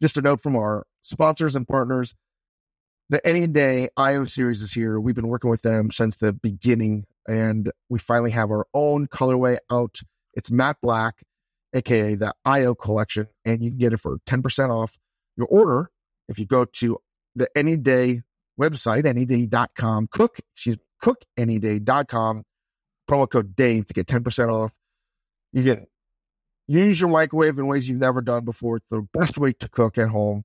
[0.00, 2.14] just a note from our sponsors and partners.
[3.10, 5.00] The Any Day IO series is here.
[5.00, 9.58] We've been working with them since the beginning, and we finally have our own colorway
[9.70, 10.00] out.
[10.34, 11.22] It's matte black,
[11.74, 14.98] aka the IO collection, and you can get it for 10% off
[15.36, 15.90] your order
[16.28, 16.98] if you go to
[17.34, 18.22] the Any Day
[18.60, 22.44] website, anyday.com, cook, excuse me, cookanyday.com,
[23.08, 24.74] promo code Dave to get 10% off.
[25.52, 25.86] You can
[26.68, 28.76] use your microwave in ways you've never done before.
[28.76, 30.44] It's the best way to cook at home.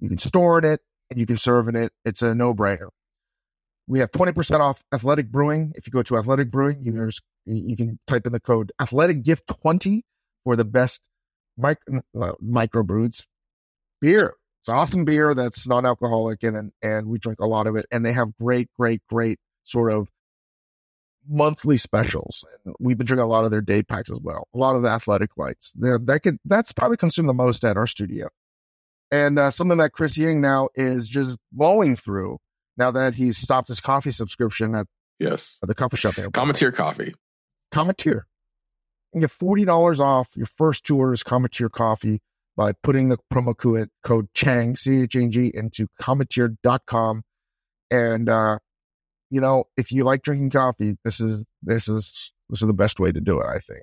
[0.00, 0.80] You can store in it
[1.10, 1.92] and you can serve in it.
[2.04, 2.88] It's a no brainer.
[3.86, 5.72] We have 20% off Athletic Brewing.
[5.74, 7.10] If you go to Athletic Brewing, you,
[7.46, 10.04] you can type in the code Athletic Gift 20
[10.44, 11.00] for the best
[11.56, 13.08] micro, uh,
[14.00, 14.34] beer.
[14.60, 17.86] It's awesome beer that's non-alcoholic and, and and we drink a lot of it.
[17.90, 20.08] And they have great, great, great sort of
[21.28, 22.44] monthly specials.
[22.64, 24.48] And we've been drinking a lot of their day packs as well.
[24.54, 25.72] A lot of the athletic lights.
[25.76, 28.28] They're, that could that's probably consumed the most at our studio.
[29.10, 32.38] And uh, something that Chris Ying now is just blowing through
[32.76, 34.86] now that he's stopped his coffee subscription at
[35.18, 36.14] yes at the coffee shop.
[36.14, 36.30] There.
[36.30, 37.14] Cometeer Coffee.
[37.72, 38.22] Cometeer.
[39.14, 41.22] You get forty dollars off your first two orders.
[41.22, 42.20] Cometeer Coffee
[42.56, 47.22] by putting the promo code, code Chang C H A N G into cometeer.com.
[47.90, 48.58] And uh,
[49.30, 52.98] you know, if you like drinking coffee, this is this is this is the best
[52.98, 53.82] way to do it, I think.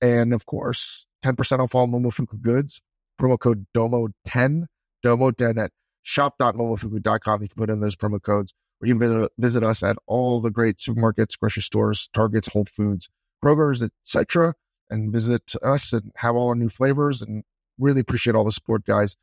[0.00, 2.80] And of course, 10% off all Momofuku goods.
[3.20, 4.66] Promo code DOMO10,
[5.04, 7.42] DOMO10 at shop.momofuku.com.
[7.42, 10.50] You can put in those promo codes or you can visit, us at all the
[10.50, 13.08] great supermarkets, grocery stores, Targets, Whole Foods,
[13.44, 14.54] Kroger's, etc.
[14.88, 17.42] And visit us and have all our new flavors and
[17.78, 19.16] really appreciate all the support, guys.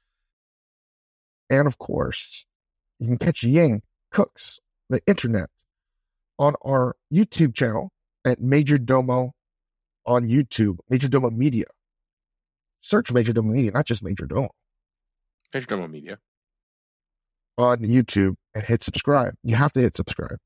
[1.49, 2.45] And of course,
[2.99, 5.49] you can catch Ying Cooks the internet
[6.37, 7.91] on our YouTube channel
[8.25, 9.33] at Major Domo
[10.05, 11.65] on YouTube, Major Domo Media.
[12.81, 14.49] Search Major Domo Media, not just Major Domo.
[15.53, 16.19] Major Domo Media.
[17.57, 19.33] On YouTube and hit subscribe.
[19.43, 20.37] You have to hit subscribe.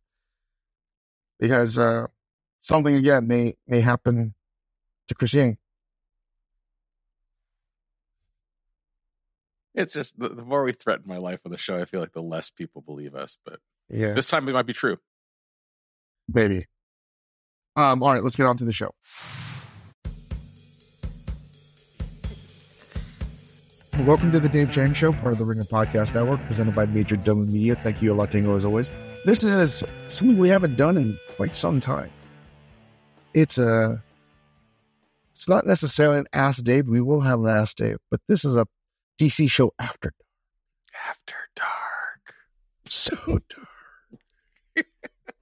[1.40, 2.08] Because uh,
[2.60, 4.36] something again may may happen
[5.08, 5.58] to Chris Ying.
[9.74, 12.12] It's just the, the more we threaten my life on the show, I feel like
[12.12, 13.38] the less people believe us.
[13.46, 13.60] But
[13.90, 14.14] Yeah.
[14.14, 14.98] this time it might be true.
[16.32, 16.66] Maybe.
[17.76, 18.92] Um, all right, let's get on to the show.
[24.06, 27.18] Welcome to the Dave Chang Show, part of the Ringer Podcast Network, presented by Major
[27.18, 27.76] Domo Media.
[27.76, 28.92] Thank you, a Latingo, as always.
[29.26, 32.10] This is something we haven't done in quite some time.
[33.34, 34.02] It's a,
[35.32, 36.88] it's not necessarily an Ask Dave.
[36.88, 38.66] We will have an Ask Dave, but this is a
[39.20, 40.14] DC show after
[41.08, 42.36] After dark.
[42.86, 43.68] so dark.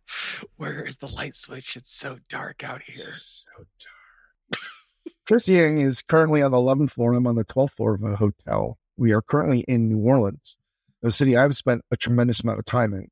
[0.58, 1.76] Where is the light switch?
[1.76, 3.14] It's so dark out here.
[3.14, 4.62] So dark.
[5.28, 7.14] Chris Ying is currently on the 11th floor.
[7.14, 8.78] I'm on the 12th floor of a hotel.
[8.98, 10.58] We are currently in New Orleans,
[11.04, 13.08] a city I've spent a tremendous amount of time in.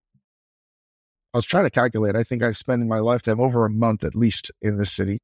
[1.33, 2.15] I was trying to calculate.
[2.15, 5.19] I think I've spent in my lifetime over a month at least in this city.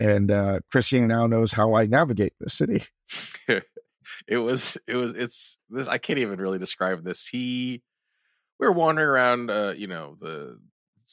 [0.00, 2.82] And uh, Chris Ying now knows how I navigate the city.
[3.48, 7.26] it was it was it's this I can't even really describe this.
[7.26, 7.82] He
[8.58, 10.58] we were wandering around uh, you know, the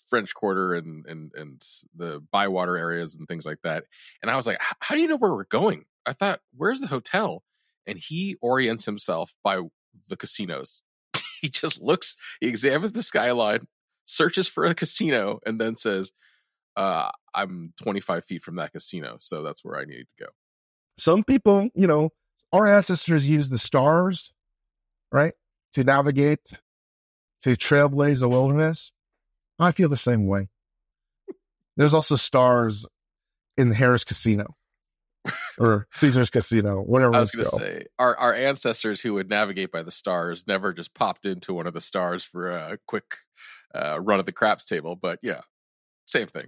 [0.07, 1.61] French Quarter and and and
[1.95, 3.85] the Bywater areas and things like that.
[4.21, 5.85] And I was like, how do you know where we're going?
[6.05, 7.43] I thought, where's the hotel?
[7.85, 9.61] And he orients himself by
[10.09, 10.81] the casinos.
[11.41, 13.67] he just looks, he examines the skyline,
[14.05, 16.11] searches for a casino, and then says,
[16.75, 20.29] uh, I'm 25 feet from that casino, so that's where I need to go.
[20.97, 22.11] Some people, you know,
[22.51, 24.31] our ancestors used the stars,
[25.11, 25.33] right,
[25.73, 26.61] to navigate,
[27.43, 28.91] to trailblaze the wilderness.
[29.59, 30.49] I feel the same way.
[31.77, 32.85] There's also stars
[33.57, 34.55] in the Harrah's Casino
[35.57, 39.71] or Caesar's Casino, whatever I was going to say, our, our ancestors who would navigate
[39.71, 43.17] by the stars never just popped into one of the stars for a quick
[43.73, 44.95] uh, run at the craps table.
[44.95, 45.41] But yeah,
[46.05, 46.47] same thing.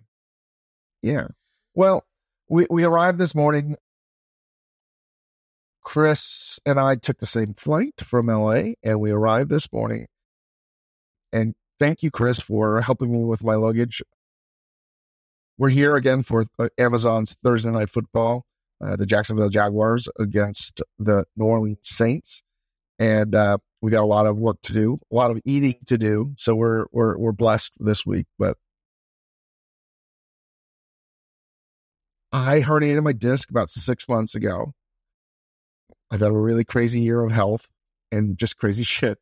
[1.02, 1.28] Yeah.
[1.74, 2.06] Well,
[2.50, 3.76] we, we arrived this morning.
[5.84, 10.08] Chris and I took the same flight from LA and we arrived this morning.
[11.36, 14.02] And thank you, Chris, for helping me with my luggage.
[15.58, 18.46] We're here again for uh, Amazon's Thursday night football,
[18.82, 22.42] uh, the Jacksonville Jaguars against the New Orleans Saints.
[23.00, 25.98] And uh, we got a lot of work to do, a lot of eating to
[25.98, 26.34] do.
[26.38, 28.28] So we're we're we're blessed this week.
[28.40, 28.56] But
[32.32, 34.72] I herniated my disc about six months ago.
[36.10, 37.68] I've had a really crazy year of health
[38.10, 39.18] and just crazy shit.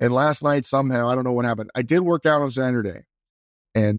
[0.00, 1.70] And last night, somehow, I don't know what happened.
[1.74, 3.02] I did work out on Saturday
[3.74, 3.98] and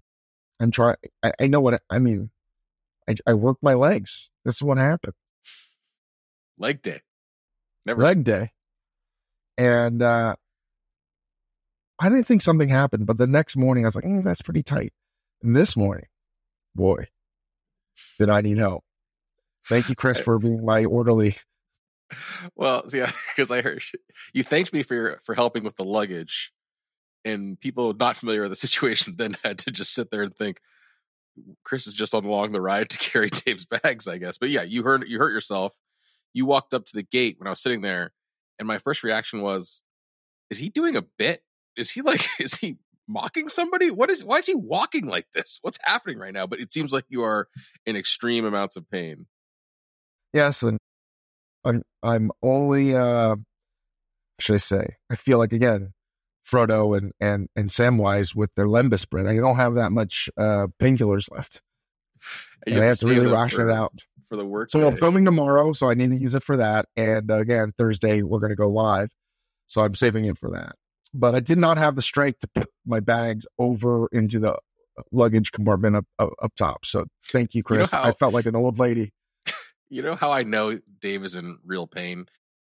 [0.60, 2.30] I'm trying, I, know what I mean.
[3.08, 4.30] I, I worked my legs.
[4.44, 5.14] This is what happened.
[6.58, 7.00] Leg day.
[7.84, 8.52] Never leg day.
[9.58, 10.36] And uh,
[11.98, 14.62] I didn't think something happened, but the next morning I was like, mm, that's pretty
[14.62, 14.92] tight.
[15.42, 16.06] And this morning,
[16.74, 17.08] boy,
[18.18, 18.84] did I need help.
[19.66, 21.36] Thank you, Chris, for being my orderly.
[22.54, 23.82] Well, yeah, because I heard
[24.32, 26.52] you thanked me for your, for helping with the luggage,
[27.24, 30.60] and people not familiar with the situation then had to just sit there and think
[31.64, 34.38] Chris is just along the ride to carry Dave's bags, I guess.
[34.38, 35.76] But yeah, you hurt you hurt yourself.
[36.32, 38.12] You walked up to the gate when I was sitting there,
[38.58, 39.82] and my first reaction was,
[40.50, 41.42] "Is he doing a bit?
[41.76, 42.78] Is he like is he
[43.08, 43.90] mocking somebody?
[43.90, 45.58] What is why is he walking like this?
[45.62, 47.48] What's happening right now?" But it seems like you are
[47.86, 49.26] in extreme amounts of pain.
[50.32, 50.78] Yes, and
[51.64, 53.36] I'm I'm only uh
[54.38, 54.96] should I say?
[55.10, 55.92] I feel like again,
[56.50, 59.26] Frodo and and and Samwise with their lembas bread.
[59.26, 61.60] I don't have that much uh painkillers left.
[62.66, 63.92] And And I have to really ration for, it out.
[64.28, 64.70] for the work.
[64.70, 66.86] So I'm filming tomorrow, so I need to use it for that.
[66.96, 69.10] And uh, again, Thursday we're going to go live,
[69.66, 70.76] so I'm saving it for that.
[71.14, 74.58] But I did not have the strength to put my bags over into the
[75.12, 76.84] luggage compartment up up, up top.
[76.84, 77.90] So thank you, You know Chris.
[77.92, 79.12] how- I felt like an old lady.
[79.90, 82.26] You know how I know Dave is in real pain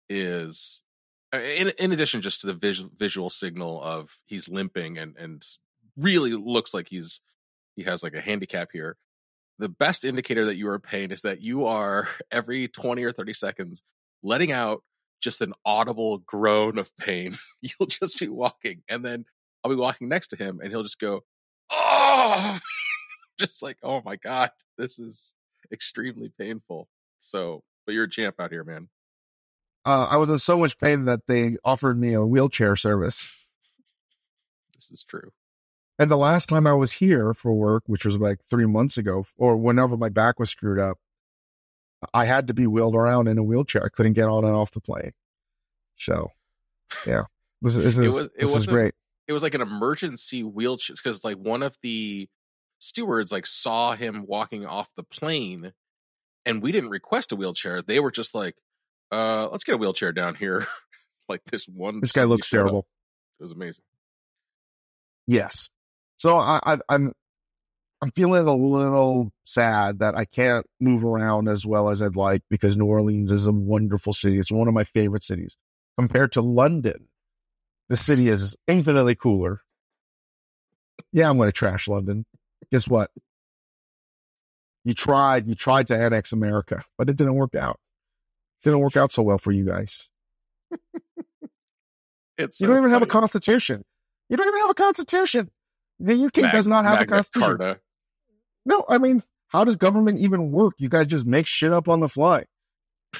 [0.08, 0.84] is
[1.34, 5.42] uh, in in addition just to the visual visual signal of he's limping and and
[5.96, 7.22] really looks like he's
[7.74, 8.96] he has like a handicap here.
[9.58, 13.12] The best indicator that you are in pain is that you are every 20 or
[13.12, 13.82] 30 seconds
[14.22, 14.82] letting out
[15.20, 17.34] just an audible groan of pain.
[17.62, 19.24] You'll just be walking and then
[19.64, 21.22] I'll be walking next to him and he'll just go,
[21.70, 22.58] "Oh!"
[23.40, 25.34] just like, "Oh my god, this is
[25.72, 26.88] extremely painful."
[27.26, 28.88] So, but you're a champ out here, man.
[29.84, 33.46] Uh, I was in so much pain that they offered me a wheelchair service.
[34.74, 35.30] This is true.
[35.98, 39.24] And the last time I was here for work, which was like three months ago,
[39.36, 40.98] or whenever my back was screwed up,
[42.12, 43.84] I had to be wheeled around in a wheelchair.
[43.84, 45.12] I couldn't get on and off the plane.
[45.94, 46.30] So,
[47.06, 47.24] yeah,
[47.62, 48.94] this, this is was- it this is great.
[49.28, 52.28] It was like an emergency wheelchair because like one of the
[52.78, 55.72] stewards like saw him walking off the plane,
[56.46, 57.82] and we didn't request a wheelchair.
[57.82, 58.54] They were just like,
[59.12, 60.66] "Uh, let's get a wheelchair down here."
[61.28, 62.00] like this one.
[62.00, 62.64] This guy looks showed up.
[62.64, 62.86] terrible.
[63.40, 63.84] It was amazing.
[65.26, 65.68] Yes.
[66.16, 67.12] So I, I, I'm
[68.02, 72.42] I'm feeling a little sad that I can't move around as well as I'd like
[72.48, 74.38] because New Orleans is a wonderful city.
[74.38, 75.56] It's one of my favorite cities
[75.98, 77.08] compared to London.
[77.88, 79.60] The city is infinitely cooler.
[81.12, 82.26] Yeah, I'm going to trash London.
[82.70, 83.10] Guess what?
[84.86, 87.80] You tried, you tried to annex America, but it didn't work out.
[88.62, 90.08] Didn't work out so well for you guys.
[92.38, 93.82] It's You so don't uh, even have a constitution.
[94.28, 95.50] You don't even have a constitution.
[96.00, 97.56] The UK Mag- does not have a Magna constitution.
[97.56, 97.80] Carta.
[98.66, 100.74] No, I mean, how does government even work?
[100.76, 102.44] You guys just make shit up on the fly.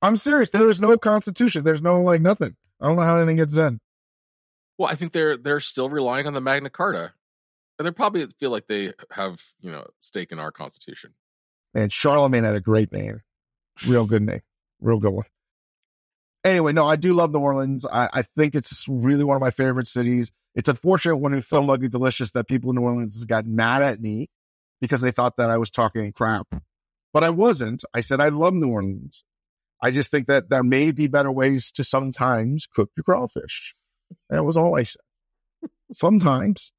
[0.00, 0.48] I'm serious.
[0.48, 1.64] There is no constitution.
[1.64, 2.56] There's no like nothing.
[2.80, 3.78] I don't know how anything gets done.
[4.78, 7.12] Well, I think they're they're still relying on the Magna Carta,
[7.78, 11.14] and they probably feel like they have you know stake in our constitution.
[11.74, 13.22] And Charlemagne had a great name,
[13.86, 14.42] real good name,
[14.80, 15.26] real good one.
[16.44, 17.86] Anyway, no, I do love New Orleans.
[17.86, 20.32] I, I think it's really one of my favorite cities.
[20.54, 24.00] It's unfortunate when we filmed Ugly Delicious that people in New Orleans got mad at
[24.00, 24.28] me
[24.80, 26.48] because they thought that I was talking crap,
[27.12, 27.84] but I wasn't.
[27.94, 29.24] I said I love New Orleans.
[29.80, 33.74] I just think that there may be better ways to sometimes cook your crawfish.
[34.28, 35.02] That was all I said.
[35.92, 36.72] Sometimes.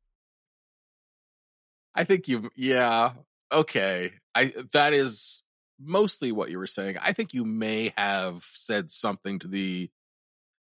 [1.96, 3.14] I think you, yeah,
[3.52, 4.12] okay.
[4.36, 5.44] I that is
[5.80, 6.98] mostly what you were saying.
[7.02, 9.90] I think you may have said something to the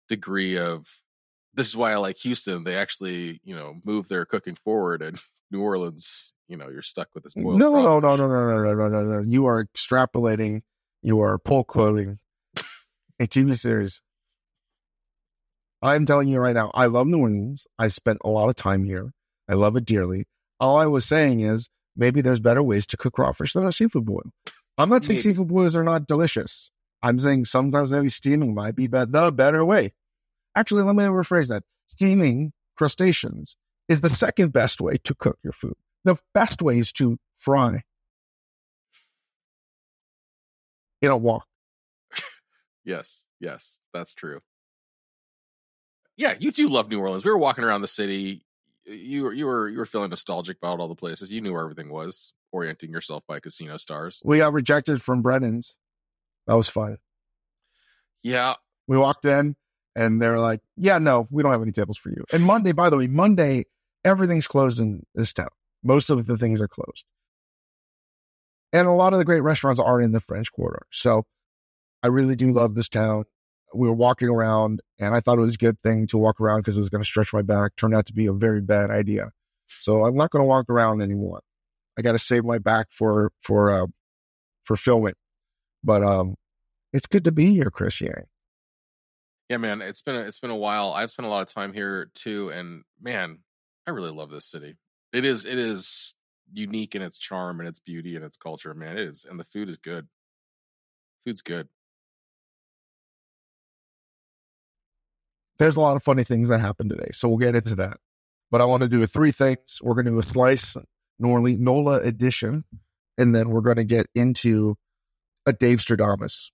[0.08, 0.88] degree of
[1.54, 2.64] this is why I like Houston.
[2.64, 5.18] They actually, you know, move their cooking forward, and
[5.50, 7.36] New Orleans, you know, you're stuck with this.
[7.36, 9.20] No, no, no, no, no, no, no, no, no, no.
[9.20, 10.62] You are extrapolating.
[11.02, 12.18] You are pull quoting
[13.18, 14.02] a TV series.
[15.80, 17.66] I'm telling you right now, I love New Orleans.
[17.78, 19.12] I spent a lot of time here.
[19.48, 20.26] I love it dearly.
[20.62, 24.06] All I was saying is maybe there's better ways to cook crawfish than a seafood
[24.06, 24.22] boil.
[24.78, 25.22] I'm not saying Maybe.
[25.22, 26.70] seafood boils are not delicious.
[27.02, 29.92] I'm saying sometimes maybe steaming might be the better way.
[30.54, 31.64] Actually, let me rephrase that.
[31.88, 33.56] Steaming crustaceans
[33.88, 35.74] is the second best way to cook your food.
[36.04, 37.82] The best way is to fry
[41.02, 41.44] in a wok.
[42.84, 44.40] Yes, yes, that's true.
[46.16, 47.24] Yeah, you do love New Orleans.
[47.24, 48.42] We were walking around the city.
[48.84, 51.32] You were you were you were feeling nostalgic about all the places.
[51.32, 54.20] You knew where everything was, orienting yourself by casino stars.
[54.24, 55.76] We got rejected from Brennan's.
[56.46, 56.98] That was fun.
[58.22, 58.54] Yeah,
[58.86, 59.56] We walked in
[59.94, 62.24] and they were like, yeah, no, we don't have any tables for you.
[62.32, 63.66] And Monday, by the way, Monday,
[64.04, 65.48] everything's closed in this town.
[65.82, 67.04] Most of the things are closed.
[68.72, 70.86] And a lot of the great restaurants are in the French Quarter.
[70.90, 71.26] So
[72.02, 73.24] I really do love this town.
[73.74, 76.60] We were walking around and I thought it was a good thing to walk around
[76.60, 77.76] because it was going to stretch my back.
[77.76, 79.30] Turned out to be a very bad idea.
[79.66, 81.40] So I'm not going to walk around anymore.
[81.98, 83.86] I got to save my back for, for, uh,
[84.64, 85.14] for filming.
[85.82, 86.36] But, um,
[86.92, 88.26] it's good to be here, Chris Ying.
[89.48, 90.92] Yeah, man, it's been a, it's been a while.
[90.92, 93.40] I've spent a lot of time here too, and man,
[93.86, 94.76] I really love this city.
[95.12, 96.14] It is it is
[96.52, 98.96] unique in its charm and its beauty and its culture, man.
[98.96, 100.08] It is, and the food is good.
[101.26, 101.68] Food's good.
[105.62, 107.98] There's a lot of funny things that happened today, so we'll get into that.
[108.50, 109.78] But I want to do three things.
[109.80, 110.76] We're going to do a slice
[111.22, 112.64] Norley Nola edition,
[113.16, 114.74] and then we're going to get into
[115.46, 116.50] a Dave Stradamus,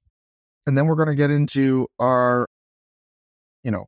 [0.67, 2.47] and then we're going to get into our,
[3.65, 3.87] you know,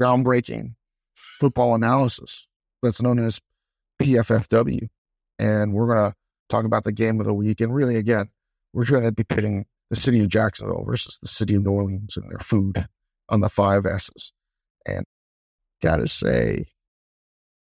[0.00, 0.74] groundbreaking
[1.14, 2.48] football analysis
[2.82, 3.38] that's known as
[4.00, 4.88] PFFW.
[5.38, 6.16] And we're going to
[6.48, 7.60] talk about the game of the week.
[7.60, 8.30] And really, again,
[8.72, 12.16] we're going to be pitting the city of Jacksonville versus the city of New Orleans
[12.16, 12.86] and their food
[13.28, 14.32] on the five S's.
[14.86, 15.04] And
[15.82, 16.66] gotta say,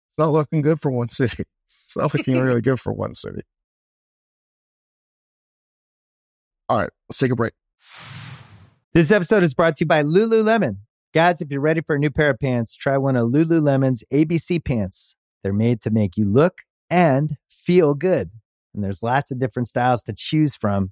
[0.10, 1.44] it's not looking good for one city.
[1.86, 3.42] It's not looking really good for one city.
[6.70, 7.54] All right, let's take a break.
[8.94, 10.78] This episode is brought to you by Lululemon.
[11.16, 14.64] Guys, if you're ready for a new pair of pants, try one of Lululemon's ABC
[14.64, 15.16] pants.
[15.42, 16.60] They're made to make you look
[16.92, 18.30] and feel good.
[18.76, 20.92] And there's lots of different styles to choose from.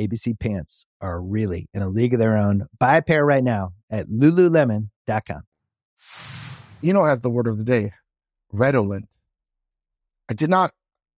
[0.00, 2.66] ABC pants are really in a league of their own.
[2.78, 5.42] Buy a pair right now at lululemon.com.
[6.80, 7.92] You know, as the word of the day,
[8.52, 9.08] redolent.
[10.28, 10.72] I did not,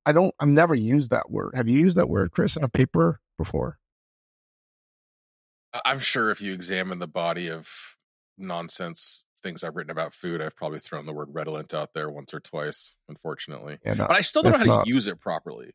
[0.05, 1.53] I don't, I've never used that word.
[1.55, 3.79] Have you used that word, Chris, in a paper before?
[5.85, 7.69] I'm sure if you examine the body of
[8.39, 12.33] nonsense things I've written about food, I've probably thrown the word redolent out there once
[12.35, 13.79] or twice, unfortunately.
[13.85, 14.85] Yeah, no, but I still don't know how it's not.
[14.87, 15.73] to use it properly.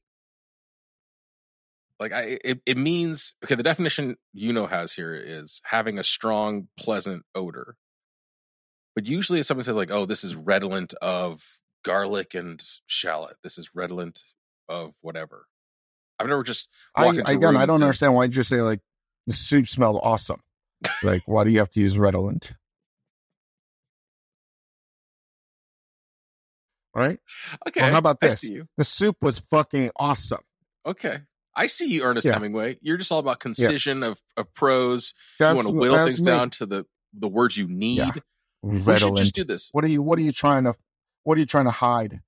[2.01, 6.03] Like I it, it means okay, the definition you know has here is having a
[6.03, 7.75] strong, pleasant odor.
[8.96, 11.43] But usually if someone says like, oh, this is redolent of
[11.86, 13.38] garlic and shallot.
[13.43, 14.20] This is redolent
[14.67, 15.46] of whatever.
[16.20, 18.79] I've never just I, again, I don't and- understand why you just say like
[19.27, 20.41] the soup smelled awesome.
[21.03, 22.53] like, why do you have to use redolent?
[26.96, 27.20] Right.
[27.67, 27.81] Okay.
[27.81, 28.41] Well, how about this?
[28.41, 30.41] The soup was fucking awesome.
[30.84, 31.20] Okay.
[31.55, 32.34] I see you, Ernest Yeah.
[32.34, 32.77] Hemingway.
[32.81, 35.13] You're just all about concision of, of prose.
[35.38, 36.25] That's, you want to whittle things me.
[36.25, 37.98] down to the, the words you need.
[37.98, 38.12] Yeah.
[38.62, 39.70] We should just do this.
[39.72, 40.01] What are you?
[40.01, 40.75] What are you trying to?
[41.24, 42.22] What are you trying to hide?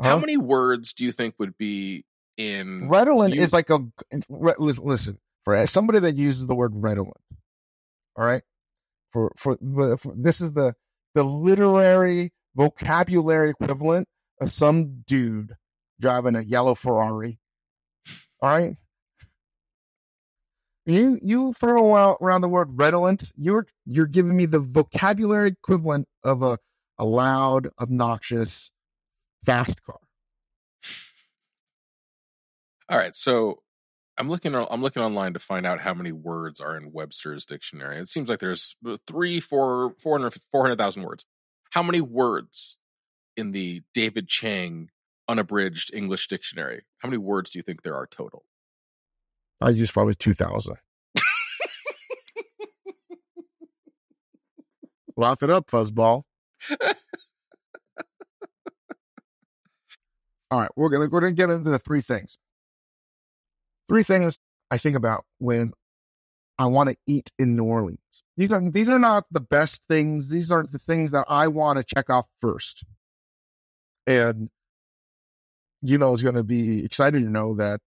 [0.00, 2.04] How many words do you think would be
[2.38, 3.80] in redolent you- is like a
[4.58, 7.16] listen for somebody that uses the word redolent.
[8.16, 8.42] All right,
[9.12, 9.56] for for,
[9.98, 10.74] for this is the
[11.14, 14.08] the literary vocabulary equivalent
[14.40, 15.54] of some dude
[16.00, 17.38] driving a yellow Ferrari.
[18.40, 18.76] All right.
[20.86, 26.08] You you throw out around the word redolent, you're you're giving me the vocabulary equivalent
[26.24, 26.58] of a
[26.98, 28.72] a loud, obnoxious,
[29.44, 29.98] fast car.
[32.88, 33.62] All right, so
[34.16, 37.98] I'm looking I'm looking online to find out how many words are in Webster's dictionary.
[37.98, 38.74] It seems like there's
[39.06, 41.26] three, four, 400 words.
[41.70, 42.78] How many words
[43.36, 44.88] in the David Chang
[45.28, 46.82] unabridged English dictionary?
[46.98, 48.44] How many words do you think there are total?
[49.60, 50.76] I use probably two thousand.
[55.16, 56.22] Laugh it up, fuzzball.
[60.50, 62.38] All right, we're gonna we're gonna get into the three things.
[63.88, 64.38] Three things
[64.70, 65.72] I think about when
[66.58, 67.98] I want to eat in New Orleans.
[68.36, 70.28] These are these are not the best things.
[70.30, 72.84] These aren't the things that I want to check off first.
[74.06, 74.48] And
[75.82, 77.80] you know is going to be excited to know that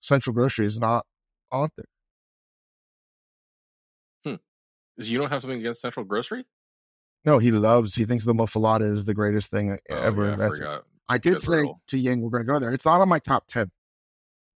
[0.00, 1.06] Central Grocery is not
[1.50, 1.86] on there.
[4.24, 4.34] Hmm.
[5.02, 6.44] You don't have something against Central Grocery?
[7.24, 7.94] No, he loves.
[7.94, 10.58] He thinks the muffalata is the greatest thing Oh, ever yeah, I invented.
[10.58, 10.84] forgot.
[11.08, 11.80] I did Good say riddle.
[11.88, 12.72] to Ying, we're going to go there.
[12.72, 13.70] It's not on my top 10,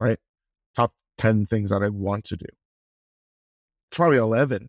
[0.00, 0.18] right?
[0.75, 2.47] Top 10 things that I want to do.
[3.90, 4.68] It's probably 11.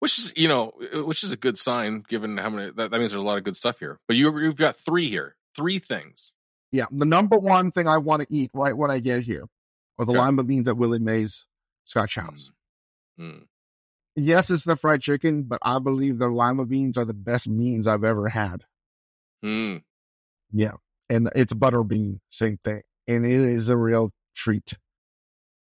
[0.00, 2.70] Which is, you know, which is a good sign given how many.
[2.76, 3.98] That, that means there's a lot of good stuff here.
[4.06, 6.32] But you, you've got three here, three things.
[6.72, 6.86] Yeah.
[6.90, 9.44] The number one thing I want to eat right when I get here
[9.98, 10.18] are the Okay.
[10.20, 11.46] lima beans at Willie Mae's
[11.84, 12.50] Scotch House.
[13.20, 13.46] Mm.
[14.16, 17.86] yes, it's the fried chicken, but I believe the lima beans are the best beans
[17.86, 18.64] I've ever had.
[19.44, 19.82] Mm.
[20.52, 20.72] Yeah.
[21.10, 22.82] And it's butter bean, same thing.
[23.06, 24.72] And it is a real treat.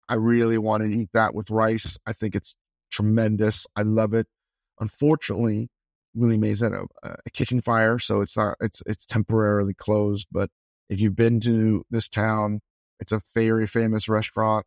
[0.08, 1.98] I really want to eat that with rice.
[2.06, 2.56] I think it's
[2.92, 3.68] tremendous.
[3.76, 4.28] I love it.
[4.80, 5.70] Unfortunately,
[6.16, 10.28] Willie Mae's had a, a kitchen fire, so it's not it's it's temporarily closed.
[10.32, 10.50] But
[10.90, 12.62] if you've been to this town,
[13.00, 14.66] it's a very famous restaurant.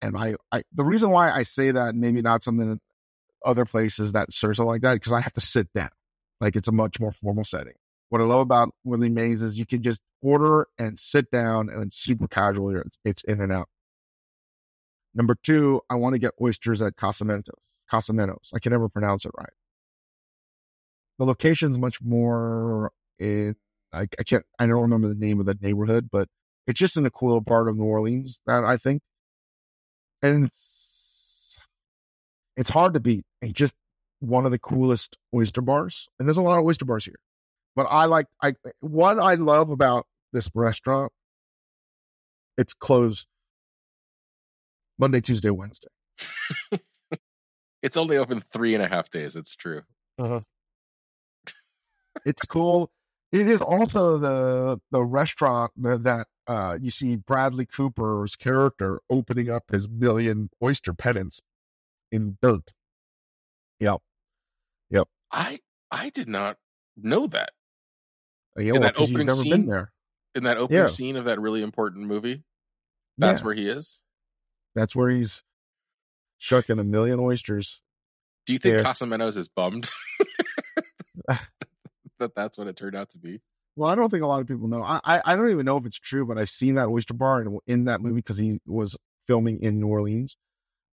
[0.00, 2.78] And I, I the reason why I say that maybe not something
[3.44, 5.90] other places that serves it like that because I have to sit down.
[6.40, 7.74] Like it's a much more formal setting.
[8.10, 11.82] What I love about Willie Mae's is you can just order and sit down and
[11.82, 12.76] it's super casual.
[12.76, 13.68] It's, it's in and out.
[15.14, 17.50] Number two, I want to get oysters at Casamentos.
[17.90, 18.52] Casamentos.
[18.54, 19.52] I can never pronounce it right.
[21.18, 23.56] The location's much more in
[23.92, 26.28] I, I can't I don't remember the name of the neighborhood, but
[26.66, 29.02] it's just in the cooler part of New Orleans that I think.
[30.22, 31.58] And it's
[32.56, 33.24] it's hard to beat.
[33.42, 33.74] It's just
[34.20, 36.08] one of the coolest oyster bars.
[36.18, 37.18] And there's a lot of oyster bars here.
[37.76, 41.12] But I like I what I love about this restaurant,
[42.56, 43.26] it's closed
[44.98, 45.88] Monday, Tuesday, Wednesday.
[47.82, 49.36] it's only open three and a half days.
[49.36, 49.82] It's true.
[50.18, 50.40] Uh-huh.
[52.24, 52.90] It's cool.
[53.32, 59.64] It is also the the restaurant that uh, you see Bradley Cooper's character opening up
[59.70, 61.40] his million oyster pennants
[62.12, 62.72] in dirt.
[63.80, 64.00] Yep.
[64.90, 65.08] Yep.
[65.32, 65.58] I
[65.90, 66.58] I did not
[66.96, 67.50] know that.
[68.56, 69.50] Uh, yeah, well, that opening never scene?
[69.50, 69.92] been there.
[70.36, 70.86] In that opening Yeah.
[70.88, 72.44] scene of that really important movie,
[73.18, 73.46] that's Yeah.
[73.46, 74.00] where he is.
[74.76, 75.42] That's where he's
[76.38, 77.80] shucking a million oysters.
[78.46, 78.82] Do you think Yeah.
[78.84, 79.88] Casamentos is bummed
[82.18, 83.40] that that's what it turned out to be?
[83.76, 84.82] Well, I don't think a lot of people know.
[84.82, 87.42] I, I, I don't even know if it's true, but I've seen that oyster bar
[87.42, 90.36] in, in that movie because he was filming in New Orleans.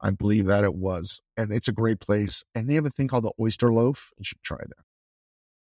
[0.01, 2.43] I believe that it was, and it's a great place.
[2.55, 4.09] And they have a thing called the oyster loaf.
[4.17, 4.83] You should try that.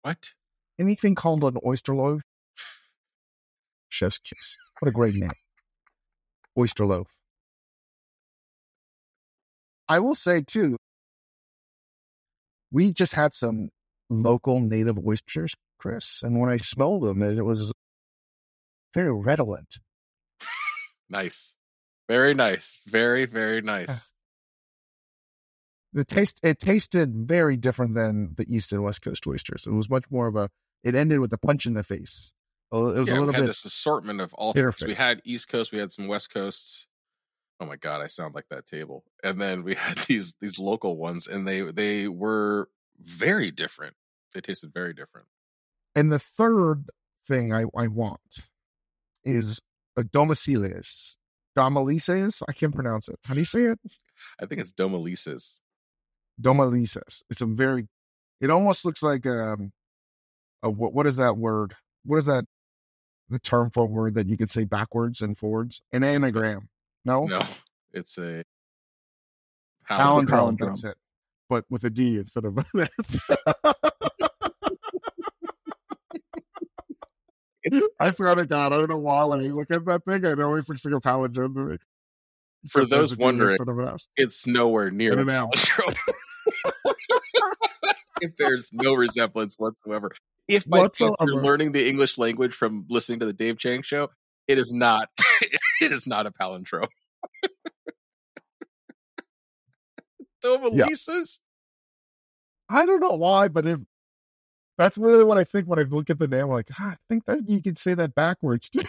[0.03, 0.31] What?
[0.79, 2.23] Anything called an oyster loaf?
[3.89, 4.57] Chef's kiss.
[4.81, 5.31] What a great name.
[6.59, 7.09] Oyster loaf.
[9.89, 10.79] I will say too,
[12.73, 13.69] we just had some
[14.11, 17.73] local native oysters, Chris, and when I smelled them, it was
[18.95, 19.79] very redolent.
[21.11, 21.57] Nice.
[22.09, 22.81] Very nice.
[22.87, 24.15] Very, very nice.
[25.93, 29.67] The taste it tasted very different than the East and West Coast oysters.
[29.67, 30.51] It was much more of a.
[30.83, 32.33] It ended with a punch in the face.
[32.73, 33.47] Oh, it was yeah, a we little had bit.
[33.47, 34.89] this assortment of all bitter things.
[34.89, 36.89] We had East Coast, we had some West Coasts.
[37.61, 39.05] Oh my god, I sound like that table.
[39.23, 42.69] And then we had these these local ones, and they they were
[43.01, 43.95] very different.
[44.33, 45.27] They tasted very different.
[45.95, 46.91] And the third
[47.29, 48.21] thing I, I want
[49.25, 49.61] is
[49.97, 51.17] a domicilies.
[51.55, 52.43] Domilices?
[52.49, 53.17] I can't pronounce it.
[53.25, 53.79] How do you say it?
[54.41, 55.61] I think it's Domalices.
[56.41, 57.23] Domilices.
[57.31, 57.87] It's a very,
[58.41, 59.73] it almost looks like um,
[60.63, 61.75] a, what, what is that word?
[62.05, 62.45] What is that,
[63.31, 65.81] the term for a word that you could say backwards and forwards?
[65.93, 66.69] An anagram.
[67.05, 67.25] No?
[67.25, 67.43] No,
[67.93, 68.45] it's a
[69.89, 70.27] Palindrome.
[70.27, 70.59] palindrome.
[70.59, 70.97] That's it.
[71.55, 73.21] But with a D instead of an S.
[78.01, 80.41] I swear to God, I don't know why when I look at that thing, it
[80.41, 81.77] always looks like a palindrome to me.
[82.69, 84.09] For there's those wondering, of an S.
[84.17, 85.95] It's nowhere near an palindrome.
[88.21, 90.11] it bears no resemblance whatsoever.
[90.49, 91.15] If by Whatsoever.
[91.21, 94.11] you're learning the English language from listening to the Dave Chang show,
[94.49, 95.09] it is not.
[95.81, 96.89] it is not a palindrome.
[100.45, 101.41] Domalices?
[102.69, 103.81] I don't know why, but if
[104.79, 106.97] that's really what I think when I look at the name, I'm like, ah, I
[107.09, 108.83] think that you could say that backwards too.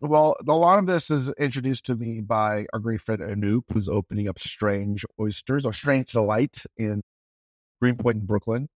[0.00, 3.88] well, a lot of this is introduced to me by our great friend Anoop, who's
[3.88, 7.02] opening up Strange Oysters or Strange Delight in
[7.80, 8.68] Greenpoint in Brooklyn.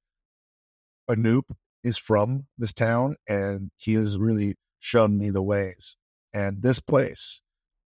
[1.10, 1.50] Anoop
[1.84, 5.96] is from this town and he has really shown me the ways.
[6.32, 7.40] And this place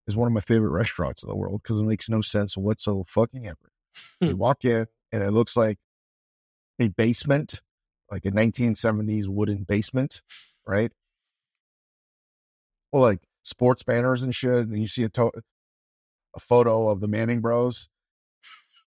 [0.06, 3.04] is one of my favorite restaurants in the world because it makes no sense whatsoever
[3.06, 3.72] fucking ever.
[4.20, 4.38] you hmm.
[4.38, 5.78] walk in and it looks like
[6.80, 7.60] a basement,
[8.10, 10.22] like a 1970s wooden basement,
[10.66, 10.90] right?
[12.90, 14.66] Well, like sports banners and shit.
[14.66, 15.32] And you see a, to-
[16.34, 17.88] a photo of the Manning Bros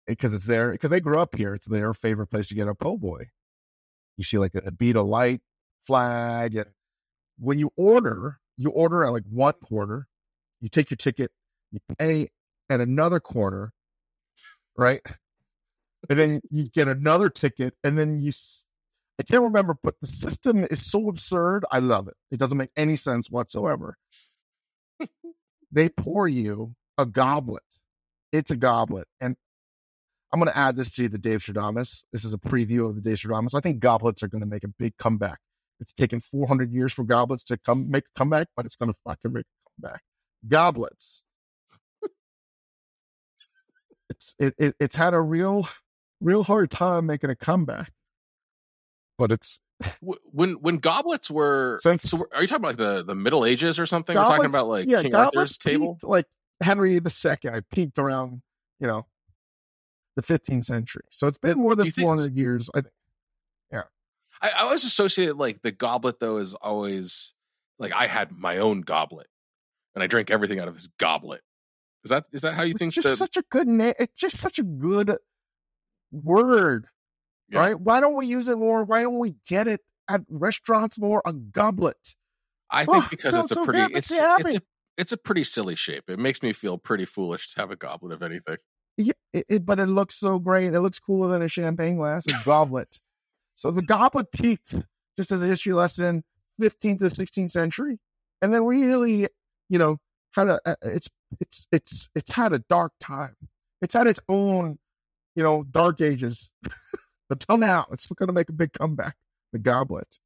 [0.08, 1.54] eh, because it's there because they grew up here.
[1.54, 3.30] It's their favorite place to get a po' boy.
[4.18, 5.42] You see like a Beat a Light
[5.82, 6.68] flag, and
[7.38, 10.08] when you order, you order at like one corner.
[10.62, 11.32] You take your ticket,
[11.72, 12.30] you pay
[12.70, 13.72] at another corner,
[14.78, 15.02] right?
[16.10, 18.32] And then you get another ticket, and then you.
[19.20, 21.66] I can't remember, but the system is so absurd.
[21.72, 22.14] I love it.
[22.32, 23.98] It doesn't make any sense whatsoever.
[25.72, 27.64] they pour you a goblet.
[28.32, 29.08] It's a goblet.
[29.20, 29.36] And
[30.32, 32.04] I'm going to add this to the Dave Stradamus.
[32.14, 33.56] This is a preview of the Dave Stradamus.
[33.56, 35.40] I think goblets are going to make a big comeback.
[35.80, 38.98] It's taken 400 years for goblets to come make a comeback, but it's going to
[39.06, 40.02] fucking make a comeback.
[40.48, 41.24] Goblets.
[44.10, 45.68] it's it, it it's had a real
[46.22, 47.92] real hard time making a comeback,
[49.18, 49.62] but it's
[50.32, 53.80] When when goblets were since so are you talking about like the, the Middle Ages
[53.80, 54.16] or something?
[54.16, 55.94] We're talking about like yeah, King goblets Arthur's table.
[55.94, 56.26] peaked, like
[56.62, 57.56] Henry the Second.
[57.56, 58.42] I peaked around
[58.80, 59.06] you know
[60.16, 62.70] the 15th century, so it's been more than You think- 400 years.
[62.74, 62.94] I think.
[64.42, 67.34] I, I always associated like the goblet though is always
[67.78, 69.28] like I had my own goblet
[70.00, 71.42] and I drank everything out of this goblet.
[72.06, 73.94] Is that is that how you think it's just the such a good name.
[74.00, 75.18] It's just such a good
[76.12, 76.88] word,
[77.50, 77.60] Yeah.
[77.60, 77.80] right?
[77.80, 78.84] Why don't we use it more?
[78.84, 81.22] Why don't we get it at restaurants more?
[81.26, 82.16] A goblet.
[82.70, 84.62] I think Oh, because sounds it's a so pretty it's it's a
[84.98, 86.10] it's a pretty silly shape.
[86.10, 88.58] It makes me feel pretty foolish to have a goblet of anything.
[88.98, 90.74] Yeah, it, it- but it looks so great.
[90.74, 92.26] It looks cooler than a champagne glass.
[92.28, 93.00] A goblet.
[93.56, 94.76] So the goblet peaked
[95.18, 96.24] just as a history lesson,
[96.62, 98.00] 15th to 16th century,
[98.42, 99.28] and then really,
[99.70, 99.98] you know,
[100.34, 103.36] had a it's it's it's it's had a dark time.
[103.82, 104.78] It's had its own,
[105.36, 106.52] you know, dark ages.
[107.30, 109.16] Until now, it's going to make a big comeback.
[109.54, 110.18] The goblet.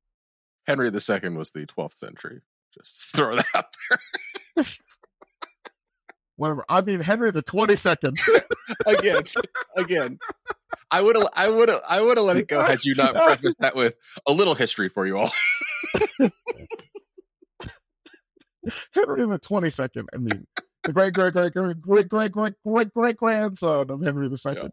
[0.65, 2.41] Henry II was the 12th century.
[2.73, 3.65] Just throw that out
[4.55, 4.65] there.
[6.35, 6.65] Whatever.
[6.67, 8.17] I mean, Henry the 22nd.
[8.85, 9.23] again,
[9.75, 10.19] again.
[10.89, 13.13] I would have, I would have, I would have let it go had you not
[13.13, 13.95] prefaced that with
[14.27, 15.31] a little history for you all.
[18.93, 20.05] Henry the 22nd.
[20.13, 20.45] I mean,
[20.85, 24.71] the great, great, great, great, great, great, great, great, great grandson of Henry the Second.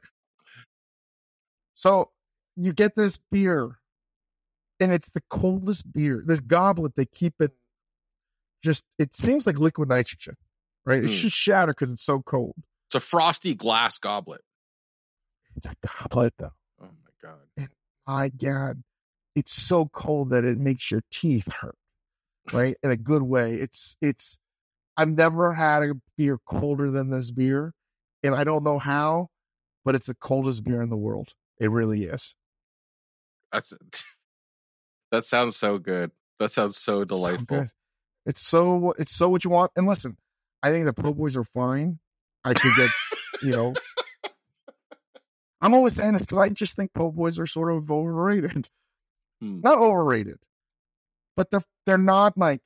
[1.74, 2.10] So
[2.56, 3.78] you get this beer,
[4.78, 6.22] and it's the coldest beer.
[6.24, 7.52] This goblet, they keep it
[8.62, 10.36] just, it seems like liquid nitrogen,
[10.84, 11.02] right?
[11.04, 11.14] It Hmm.
[11.14, 12.54] should shatter because it's so cold.
[12.88, 14.42] It's a frosty glass goblet.
[15.56, 16.52] It's a goblet, though.
[16.80, 17.68] Oh my god.
[18.06, 18.82] My God,
[19.36, 21.76] it's so cold that it makes your teeth hurt,
[22.52, 22.76] right?
[22.82, 23.54] In a good way.
[23.54, 24.38] It's, it's,
[24.96, 27.72] I've never had a beer colder than this beer,
[28.22, 29.28] and I don't know how,
[29.84, 31.32] but it's the coldest beer in the world.
[31.58, 32.34] It really is.
[33.52, 33.72] That's
[35.10, 36.10] that sounds so good.
[36.38, 37.44] That sounds so So delightful.
[37.46, 37.70] good.
[38.26, 39.72] It's so, it's so what you want.
[39.76, 40.16] And listen,
[40.62, 41.98] I think the po' boys are fine.
[42.44, 42.90] I could get,
[43.42, 43.74] you know,
[45.60, 48.68] I'm always saying this because I just think po' boys are sort of overrated.
[49.40, 49.60] Hmm.
[49.62, 50.38] Not overrated,
[51.36, 52.60] but they're they're not like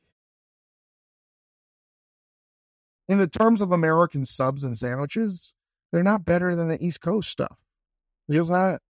[3.09, 5.55] in the terms of American subs and sandwiches,
[5.93, 7.57] they're not better than the East Coast stuff.
[8.29, 8.81] It's not.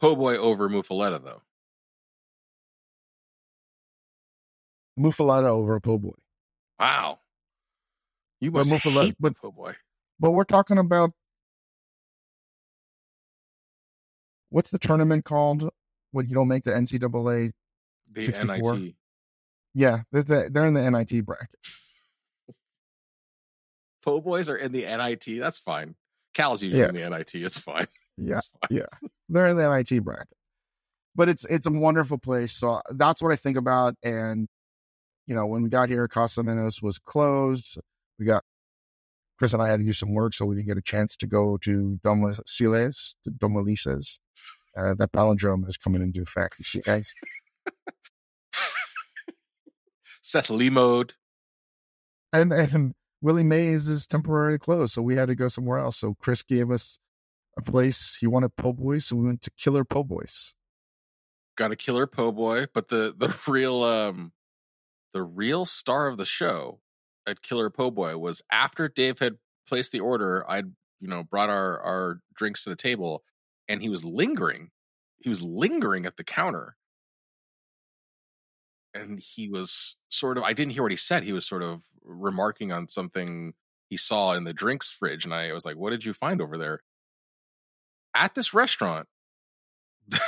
[0.00, 1.42] Po' boy over muffaletta though.
[4.98, 6.14] Muffaletta over a po' boy.
[6.78, 7.20] Wow.
[8.40, 9.74] You But must muffaletta- hate but- po' boy.
[10.18, 11.12] But we're talking about
[14.50, 15.70] what's the tournament called
[16.12, 17.52] when you don't make the NCAA?
[18.12, 18.74] The 64.
[18.76, 18.94] NIT.
[19.74, 21.48] Yeah, they're, the- they're in the NIT bracket.
[24.02, 25.40] Po' boys are in the NIT.
[25.40, 25.94] That's fine.
[26.34, 26.88] Cal's usually Yeah.
[26.88, 27.34] in the NIT.
[27.44, 27.86] It's fine.
[28.16, 28.82] Yeah, It's fine.
[29.28, 30.28] they're in the NIT bracket.
[31.14, 32.52] But it's it's a wonderful place.
[32.52, 33.94] So that's what I think about.
[34.02, 34.46] And
[35.26, 37.78] you know, when we got here, Casa Menos was closed.
[38.18, 38.42] We got
[39.38, 41.26] Chris and I had to do some work, so we didn't get a chance to
[41.26, 44.20] go to Domiciles, to Domilices.
[44.76, 46.56] Uh, that palindrome is coming into effect.
[46.58, 47.12] You see, guys.
[50.22, 51.12] Seth Lemode.
[52.32, 55.98] And and Willie Mae's is temporarily closed, so we had to go somewhere else.
[55.98, 56.98] So Chris gave us
[57.58, 58.16] a place.
[58.20, 60.54] He wanted Po' Boys, so we went to Killer Po' Boys.
[61.56, 64.32] got a killer po' boy, but the the real um
[65.12, 66.80] the real star of the show
[67.26, 69.36] at Killer Po' Boy was after Dave had
[69.68, 70.44] placed the order.
[70.48, 70.66] I'd
[71.00, 73.24] you know brought our our drinks to the table,
[73.68, 74.70] and he was lingering.
[75.18, 76.76] He was lingering at the counter,
[78.94, 80.44] and he was sort of.
[80.44, 81.22] I didn't hear what he said.
[81.22, 83.54] He was sort of remarking on something
[83.88, 86.58] he saw in the drinks fridge, and I was like, "What did you find over
[86.58, 86.80] there?"
[88.14, 89.06] At this restaurant,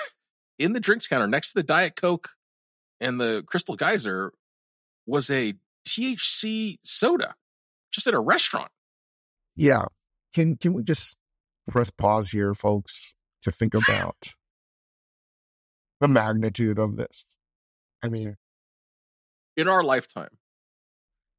[0.58, 2.30] in the drinks counter next to the Diet Coke
[3.00, 4.32] and the Crystal Geyser
[5.06, 5.54] was a
[5.86, 7.34] THC soda
[7.90, 8.70] just at a restaurant.
[9.56, 9.86] Yeah.
[10.34, 11.18] Can can we just
[11.68, 14.28] press pause here, folks, to think about
[16.00, 17.26] the magnitude of this?
[18.02, 18.36] I mean,
[19.56, 20.30] In our lifetime.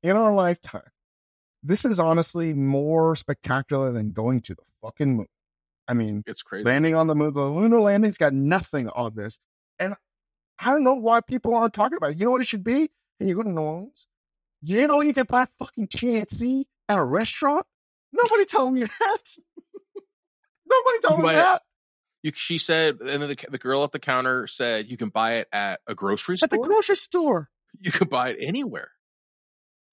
[0.04, 0.82] in our lifetime,
[1.64, 5.28] this is honestly more spectacular than going to the fucking moon.
[5.88, 6.64] I mean, It's crazy.
[6.66, 9.40] landing on the moon, the lunar landing's got nothing on this.
[9.80, 9.96] And
[10.60, 12.18] I don't know why people aren't talking about it.
[12.20, 12.90] You know what it should be?
[13.20, 14.08] And you go to New Orleans,
[14.62, 17.66] You know you can buy fucking THC at a restaurant?
[18.14, 19.38] Nobody told me that.
[20.70, 21.62] Nobody told me But- that.
[22.22, 25.34] You, she said, and then the, the girl at the counter said, you can buy
[25.40, 26.46] it at a grocery store.
[26.46, 27.50] At the grocery store.
[27.80, 28.92] You can buy it anywhere.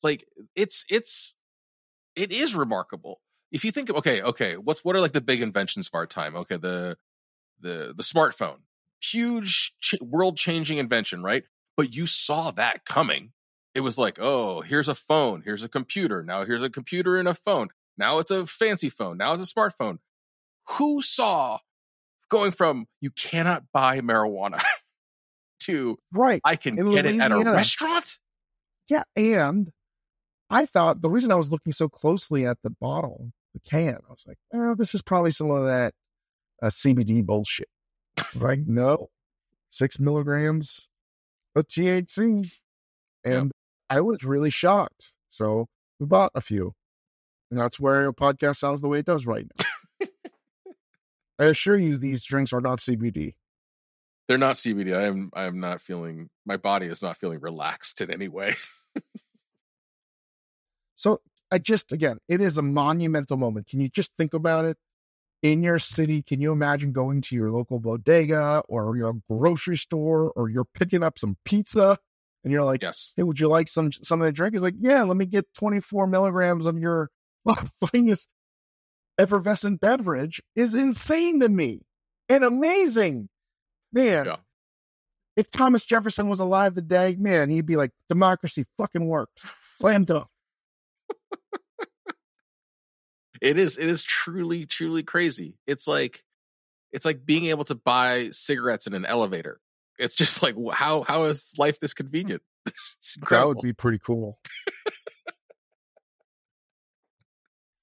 [0.02, 1.36] Like it's it's
[2.16, 3.20] it is remarkable.
[3.52, 6.06] If you think of okay, okay, what's what are like the big inventions of our
[6.06, 6.36] time?
[6.36, 6.96] Okay, the
[7.60, 8.58] the the smartphone,
[9.02, 11.44] huge ch- world changing invention, right?
[11.76, 13.32] But you saw that coming.
[13.74, 16.22] It was like, oh, here's a phone, here's a computer.
[16.22, 17.68] Now here's a computer and a phone.
[17.96, 19.18] Now it's a fancy phone.
[19.18, 19.98] Now it's a smartphone.
[20.78, 21.58] Who saw
[22.30, 24.62] going from you cannot buy marijuana
[25.60, 26.40] to Right.
[26.44, 28.18] I can In get it at a restaurant?
[28.88, 29.04] Yeah.
[29.16, 29.70] And
[30.50, 34.10] I thought the reason I was looking so closely at the bottle, the can, I
[34.10, 35.94] was like, oh, this is probably some of that
[36.62, 37.68] uh, CBD bullshit.
[38.34, 39.08] Like, no,
[39.70, 40.88] six milligrams
[41.54, 42.50] of THC.
[43.24, 43.52] And
[43.88, 45.12] I was really shocked.
[45.30, 45.66] So
[45.98, 46.74] we bought a few.
[47.50, 49.46] And that's where your podcast sounds the way it does right
[50.00, 50.06] now.
[51.38, 53.34] I assure you, these drinks are not CBD.
[54.30, 54.96] They're not CBD.
[54.96, 58.54] I am I am not feeling my body is not feeling relaxed in any way.
[60.94, 61.18] So
[61.50, 63.66] I just again, it is a monumental moment.
[63.66, 64.76] Can you just think about it?
[65.42, 70.30] In your city, can you imagine going to your local bodega or your grocery store
[70.36, 71.98] or you're picking up some pizza
[72.44, 73.14] and you're like, Yes.
[73.16, 74.54] Hey, would you like some something to drink?
[74.54, 77.10] He's like, Yeah, let me get 24 milligrams of your
[77.92, 78.28] finest
[79.18, 81.80] effervescent beverage is insane to me
[82.28, 83.28] and amazing.
[83.92, 84.26] Man.
[84.26, 84.36] Yeah.
[85.36, 89.44] If Thomas Jefferson was alive today, man, he'd be like, democracy fucking works.
[89.76, 90.26] Slam dunk.
[93.40, 95.54] It is it is truly truly crazy.
[95.66, 96.22] It's like
[96.92, 99.60] it's like being able to buy cigarettes in an elevator.
[99.98, 102.42] It's just like how how is life this convenient?
[103.30, 104.38] That would be pretty cool.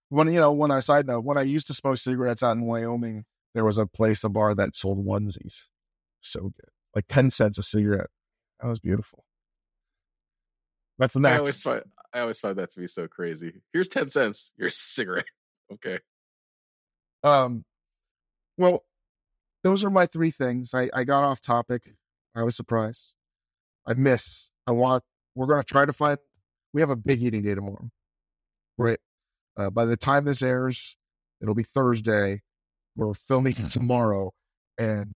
[0.10, 2.64] when you know, when I side note, when I used to smoke cigarettes out in
[2.64, 5.64] Wyoming, there was a place, a bar that sold onesies.
[6.28, 8.10] So good, like ten cents a cigarette.
[8.62, 9.24] That was beautiful.
[11.00, 11.64] That's the I always next.
[11.64, 13.62] find I always find that to be so crazy.
[13.74, 14.52] Here's ten cents.
[14.58, 15.26] Here's a cigarette.
[15.70, 16.00] Okay.
[17.26, 17.66] Um,
[18.58, 18.86] well,
[19.66, 20.74] those are my three things.
[20.74, 21.94] I I got off topic.
[22.34, 23.14] I was surprised.
[23.86, 24.50] I miss.
[24.66, 25.04] I want.
[25.36, 26.20] We're gonna try to find.
[26.74, 27.90] We have a big eating day tomorrow.
[28.78, 29.00] Right.
[29.58, 30.96] Uh, by the time this airs,
[31.42, 32.44] it'll be Thursday.
[32.96, 34.32] We're filming tomorrow,
[34.78, 35.12] and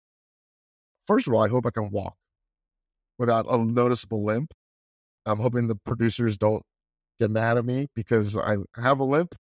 [1.10, 2.14] first of all, I hope I can walk
[3.18, 4.54] without a noticeable limp.
[5.26, 6.62] I'm hoping the producers don't
[7.18, 9.34] get mad at me because I have a limp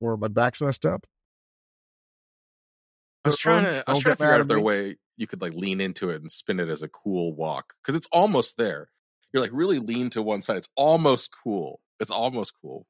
[0.00, 1.04] or my back's messed up.
[3.24, 5.26] I was trying to I was trying to figure out if there a way you
[5.26, 8.56] could like lean into it and spin it as a cool walk because it's almost
[8.56, 8.90] there.
[9.32, 10.56] You're like really lean to one side.
[10.56, 11.80] It's almost cool.
[11.98, 12.86] It's almost cool.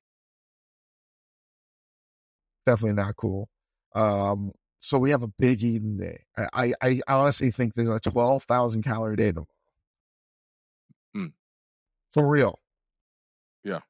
[2.67, 3.49] definitely not cool.
[3.95, 6.25] Um, so we have a big eating day.
[6.37, 9.47] I, I, I honestly think there's a twelve thousand calorie day tomorrow.
[11.15, 11.27] Hmm.
[12.13, 12.59] For real.
[13.65, 13.81] Yeah.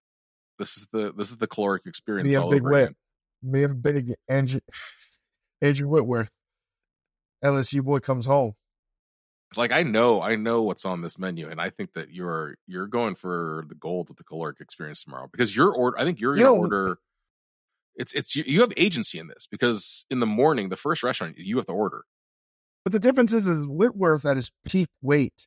[0.59, 2.83] This is the this is the caloric experience Me and all Big Whit.
[2.85, 2.97] again.
[3.43, 4.61] Me and Big Andrew,
[5.63, 6.31] Andrew Whitworth.
[7.45, 8.55] LSU boy comes home.
[9.57, 12.87] Like I know I know what's on this menu, and I think that you're you're
[12.89, 15.99] going for the gold with the caloric experience tomorrow because your order.
[15.99, 16.99] I think you're You going to know- order.
[17.99, 21.57] It's it's you- have agency in this because in the morning, the first restaurant you
[21.57, 22.05] have to order.
[22.85, 25.47] But the difference is, is Whitworth at his peak weight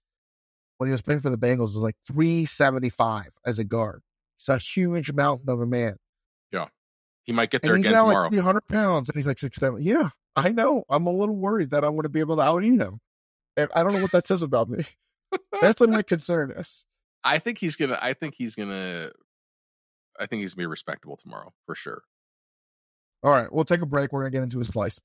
[0.78, 4.02] when he was playing for the Bengals was like 375 as a guard.
[4.38, 5.96] He's a huge mountain of a man.
[6.52, 6.68] Yeah,
[7.24, 8.24] he might get there And he's again now tomorrow.
[8.26, 9.82] like 300 pounds and he's like six, seven.
[9.82, 10.84] Yeah, I know.
[10.90, 13.00] I'm a little worried that I'm going to be able to out eat him.
[13.58, 14.84] And I don't know what that says about me.
[15.62, 16.86] That's what my concern is.
[17.24, 17.98] I think he's gonna.
[18.02, 19.12] I think he's gonna.
[20.20, 22.02] I think he's gonna be respectable tomorrow for sure.
[23.24, 24.12] All right, we'll take a break.
[24.12, 25.00] We're going to get into a slice.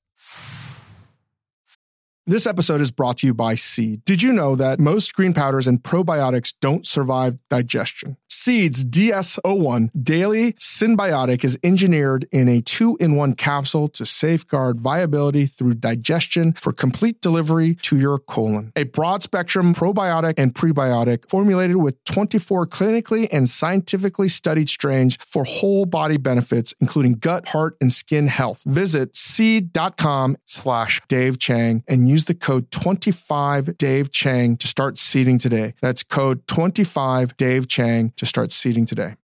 [2.29, 4.03] This episode is brought to you by Seed.
[4.03, 8.17] Did you know that most green powders and probiotics don't survive digestion?
[8.27, 15.45] Seed's DS01 Daily Synbiotic is engineered in a two in one capsule to safeguard viability
[15.45, 18.73] through digestion for complete delivery to your colon.
[18.75, 25.45] A broad spectrum probiotic and prebiotic formulated with 24 clinically and scientifically studied strains for
[25.45, 28.61] whole body benefits, including gut, heart, and skin health.
[28.65, 35.37] Visit seed.com slash Dave Chang and use the code 25 Dave Chang to start seeding
[35.37, 35.73] today.
[35.81, 39.15] That's code 25 Dave Chang to start seeding today.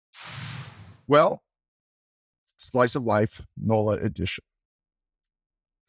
[1.07, 1.43] Well,
[2.57, 4.45] slice of life, NOLA edition.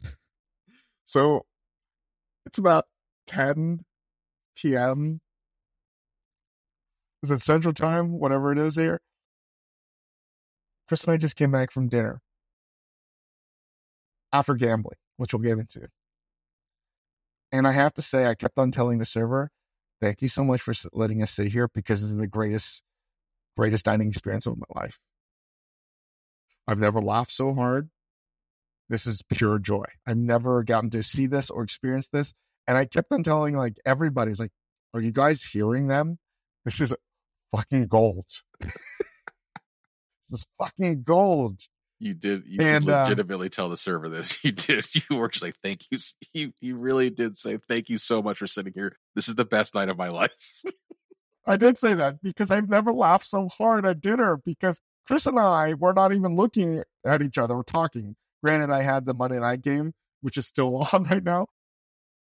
[1.05, 1.45] So
[2.47, 2.85] it's about
[3.27, 3.81] 10
[4.55, 5.21] p.m.
[7.21, 8.99] is it Central Time, whatever it is here.
[10.87, 12.19] Chris and I just came back from dinner
[14.31, 15.87] after gambling, which we'll get into.
[17.53, 19.51] And I have to say, I kept on telling the server,
[20.01, 22.81] thank you so much for letting us sit here because this is the greatest,
[23.55, 24.99] greatest dining experience of my life.
[26.67, 27.91] I've never laughed so hard.
[28.89, 29.85] This is pure joy.
[30.07, 32.33] I've never gotten to see this or experience this.
[32.67, 34.51] And I kept on telling like everybody's like,
[34.95, 36.17] are you guys hearing them?
[36.65, 36.91] This is
[37.55, 38.25] fucking gold.
[38.61, 38.73] this
[40.31, 41.59] is fucking gold.
[42.03, 42.45] You did.
[42.45, 44.37] You And, uh, legitimately tell the server this.
[44.43, 44.85] You did.
[44.93, 45.97] You were just like, "Thank you."
[46.33, 48.97] You you really did say, "Thank you so much for sitting here.
[49.15, 50.61] This is the best night of my life."
[51.47, 55.39] I did say that because I've never laughed so hard at dinner because Chris and
[55.39, 57.55] I were not even looking at each other.
[57.55, 58.15] We're talking.
[58.43, 61.47] Granted, I had the Monday night game, which is still on right now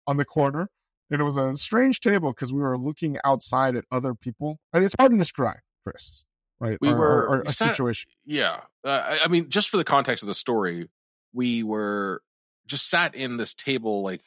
[0.07, 0.69] on the corner.
[1.11, 4.59] And it was a strange table because we were looking outside at other people.
[4.73, 6.25] And it's hard to describe, Chris,
[6.63, 6.79] right?
[6.81, 8.11] We Or- were- or, or we a situation.
[8.25, 10.89] yeah, uh, I, I mean, just for the context of the story,
[11.35, 12.23] we were
[12.67, 14.23] just sat in this table like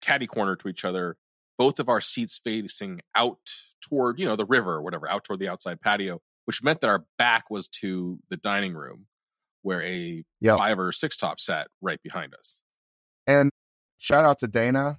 [0.00, 1.16] catty corner to each other,
[1.58, 3.38] both of our seats facing out
[3.88, 6.88] toward you know the river or whatever, out toward the outside patio, which meant that
[6.88, 9.06] our back was to the dining room,
[9.62, 10.56] where a Yep.
[10.56, 12.58] five or six top sat right behind us.
[13.26, 13.50] And
[13.98, 14.98] shout out to Dana.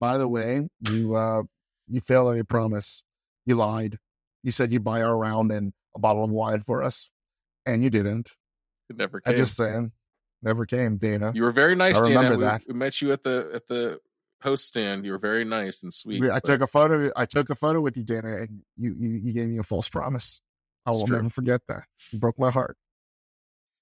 [0.00, 1.42] By the way, you uh
[1.88, 3.02] you failed on your promise.
[3.46, 3.98] You lied.
[4.44, 7.10] You said you'd buy our round and a bottle of wine for us,
[7.66, 8.30] and you didn't.
[8.88, 9.30] It never came.
[9.32, 9.44] I came.
[9.44, 9.92] just saying,
[10.42, 11.32] never came, Dana.
[11.34, 12.16] You were very nice, I Dana.
[12.16, 12.62] remember We- that.
[12.68, 14.00] We, met you at the at the
[14.40, 15.04] post stand.
[15.04, 16.20] You were very nice and sweet.
[16.20, 17.10] We- I but took a photo.
[17.16, 19.88] I took a photo with you, Dana, and you you, you gave me a false
[19.88, 20.40] promise.
[20.86, 21.84] I will never forget that.
[22.12, 22.76] You broke my heart.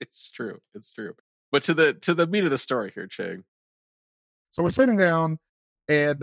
[0.01, 0.59] it's true.
[0.75, 1.15] It's true.
[1.53, 3.45] But to the to the meat of the story here, Chang.
[4.51, 5.39] So we're sitting down,
[5.89, 6.23] and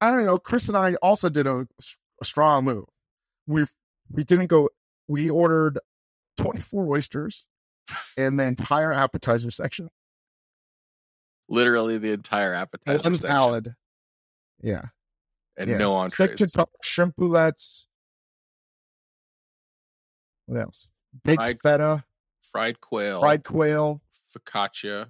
[0.00, 0.38] I don't know.
[0.38, 1.66] Chris and I also did a,
[2.20, 2.84] a strong move.
[3.46, 3.64] We
[4.12, 4.68] we didn't go.
[5.08, 5.78] We ordered
[6.36, 7.44] twenty four oysters
[8.16, 9.88] and the entire appetizer section,
[11.48, 13.74] Literally the entire appetizer one section, salad.
[14.62, 14.82] Yeah,
[15.56, 15.78] and yeah.
[15.78, 16.52] no Steak entrees.
[16.52, 17.86] to shrimp boulettes.
[20.46, 20.88] What else?
[21.24, 22.04] Baked Fried- feta,
[22.42, 24.00] fried quail, fried quail,
[24.36, 25.08] focaccia.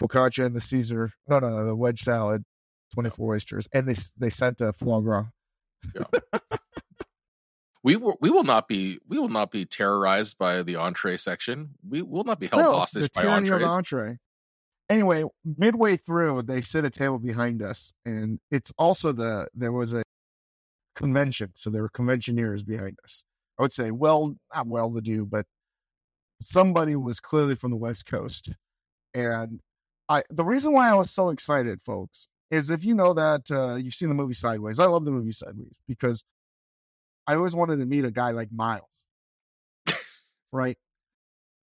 [0.00, 1.12] focaccia, and the Caesar.
[1.28, 2.44] No, no, no, the wedge salad.
[2.92, 5.26] Twenty four oysters, and they they sent a foie gras.
[7.82, 11.70] We will we will not be we will not be terrorized by the entree section.
[11.88, 13.62] We will not be held No, hostage the by entrees.
[13.64, 14.18] entree.
[14.90, 15.24] Anyway,
[15.56, 20.02] midway through, they set a table behind us, and it's also the there was a
[20.94, 23.22] convention, so there were conventioneers behind us.
[23.58, 25.46] I would say, well, not well to do, but
[26.42, 28.50] somebody was clearly from the West Coast,
[29.14, 29.60] and
[30.08, 30.22] I.
[30.28, 33.94] The reason why I was so excited, folks, is if you know that uh, you've
[33.94, 34.78] seen the movie Sideways.
[34.80, 36.24] I love the movie Sideways because
[37.26, 38.88] I always wanted to meet a guy like Miles,
[40.52, 40.76] right?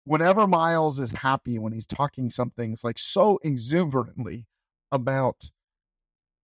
[0.05, 4.47] whenever Miles is happy when he's talking something, it's like so exuberantly
[4.93, 5.51] about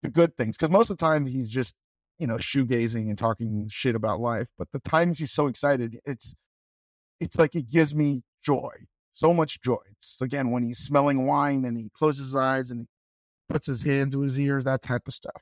[0.03, 0.55] the good things.
[0.55, 1.75] Because most of the time he's just,
[2.19, 4.47] you know, shoegazing and talking shit about life.
[4.57, 6.35] But the times he's so excited, it's
[7.19, 8.71] it's like it gives me joy.
[9.13, 9.81] So much joy.
[9.93, 12.87] It's again when he's smelling wine and he closes his eyes and he
[13.49, 15.41] puts his hand to his ears, that type of stuff.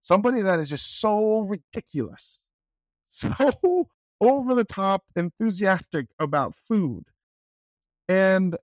[0.00, 2.40] Somebody that is just so ridiculous,
[3.16, 3.88] so
[4.20, 7.04] over the top enthusiastic about food
[8.08, 8.56] and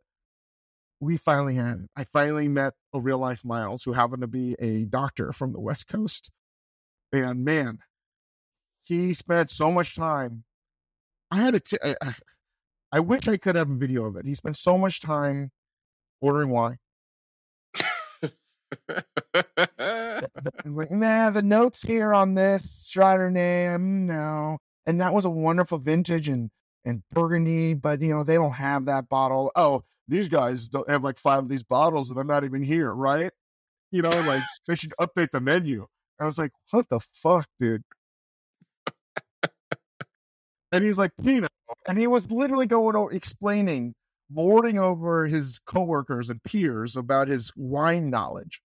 [1.00, 1.90] we finally had it.
[1.96, 5.60] I finally met a real life Miles who happened to be a doctor from the
[5.60, 6.32] West Coast.
[7.14, 7.80] And man,
[8.84, 10.44] he spent so much time.
[11.32, 12.16] I had a t- I, I-
[12.94, 14.26] I wish I could have a video of it.
[14.26, 15.52] He spent so much time
[16.22, 16.78] ordering wine.
[20.66, 24.58] I'm like, nah, the notes here on this Strider name, no.
[24.86, 26.50] And that was a wonderful vintage and
[26.86, 29.52] and Burgundy, but you know they don't have that bottle.
[29.56, 32.94] Oh, these guys don't have like five of these bottles, and they're not even here,
[32.94, 33.32] right?
[33.92, 35.88] You know, like they should update the menu.
[36.20, 37.84] I was like, what the fuck, dude?
[40.72, 41.52] and he's like, Pinot,
[41.88, 43.94] and he was literally going over explaining,
[44.34, 48.62] lording over his coworkers and peers about his wine knowledge.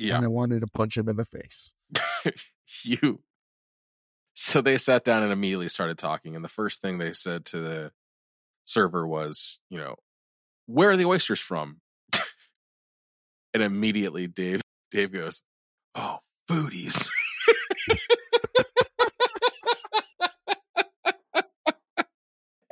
[0.00, 0.16] Yeah.
[0.16, 1.74] And I wanted to punch him in the face.
[2.84, 3.20] you
[4.34, 7.60] so they sat down and immediately started talking and the first thing they said to
[7.60, 7.92] the
[8.64, 9.96] server was you know
[10.66, 11.80] where are the oysters from
[13.54, 15.42] and immediately dave dave goes
[15.94, 17.10] oh foodies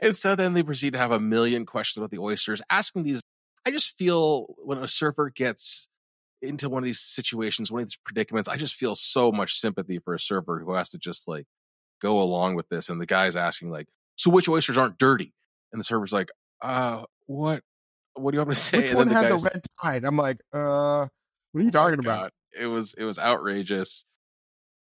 [0.01, 3.21] and so then they proceed to have a million questions about the oysters asking these
[3.67, 5.89] i just feel when a server gets
[6.43, 9.99] into one of these situations, one of these predicaments, I just feel so much sympathy
[9.99, 11.47] for a server who has to just like
[12.01, 12.89] go along with this.
[12.89, 13.87] And the guy's asking like,
[14.17, 15.33] so which oysters aren't dirty?
[15.73, 16.31] And the server's like,
[16.63, 17.63] uh, what?
[18.15, 18.79] What do you want me to say?
[18.79, 20.05] Which and one then had the red tide?
[20.05, 21.07] I'm like, uh,
[21.53, 22.33] what are you Oh talking about?
[22.59, 24.05] It was it was outrageous.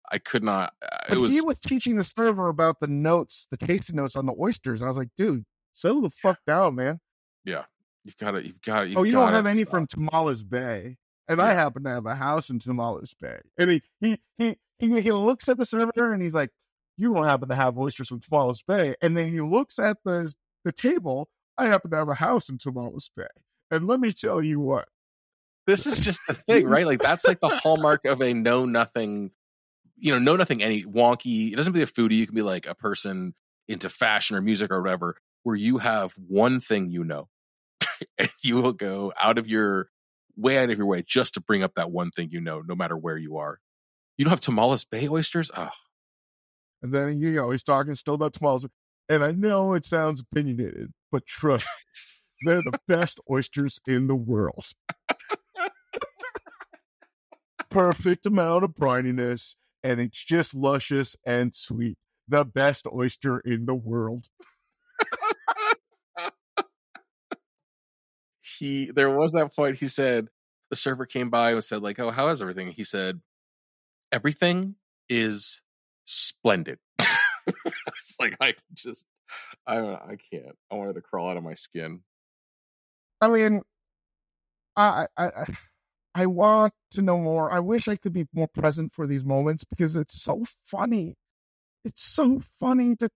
[0.10, 0.74] I could not.
[0.82, 4.16] uh, It But was he was teaching the server about the notes, the tasting notes
[4.16, 4.82] on the oysters.
[4.82, 5.43] And I was like, dude,
[5.74, 7.00] settle the fuck down, man.
[7.43, 7.66] Yeah,
[8.06, 8.93] you've got to you've got to.
[8.95, 10.95] oh, you don't have any from Tomales Bay.
[11.28, 13.39] And I happen to have a house in Tomales Bay.
[13.57, 16.51] And he, he, he, he, he looks at the server and he's like,
[16.97, 18.95] you don't happen to have oysters from Tomales Bay.
[19.01, 20.34] And then he looks at the,
[20.65, 21.30] the table.
[21.57, 23.28] I happen to have a house in Tomales Bay.
[23.71, 24.88] And let me tell you what,
[25.65, 26.86] This is just the thing, right?
[26.86, 29.32] Like that's like the hallmark of a know nothing.
[29.97, 30.63] You know, know nothing.
[30.63, 31.51] Any wonky.
[31.51, 32.13] It doesn't be a foodie.
[32.13, 33.34] You can be like a person
[33.67, 37.28] into fashion or music or whatever, where you have one thing you know,
[38.17, 39.89] and you will go out of your
[40.38, 42.75] way out of your way just to bring up that one thing you know, no
[42.75, 43.59] matter where you are.
[44.17, 45.51] You don't have Tomales Bay oysters?
[45.55, 45.69] Oh,
[46.81, 48.67] And then you know he's talking still about Tomales,
[49.09, 54.15] and I know it sounds opinionated, but trust, me, they're the best oysters in the
[54.15, 54.65] world.
[57.69, 61.97] Perfect amount of brininess, and it's just luscious and sweet.
[62.27, 64.27] The best oyster in the world.
[68.58, 70.28] He there was that point he said
[70.70, 73.22] the server came by and said like oh how is everything he said
[74.12, 74.76] everything
[75.10, 75.62] is
[76.05, 76.80] splendid
[77.47, 79.05] it's like i just
[79.66, 82.01] i i can't i wanted to crawl out of my skin
[83.22, 83.62] I mean,
[84.76, 85.45] I, I, I,
[86.14, 87.51] I want to know more.
[87.51, 91.16] I wish I could be more present for these moments because it's so funny.
[91.84, 93.10] It's so funny to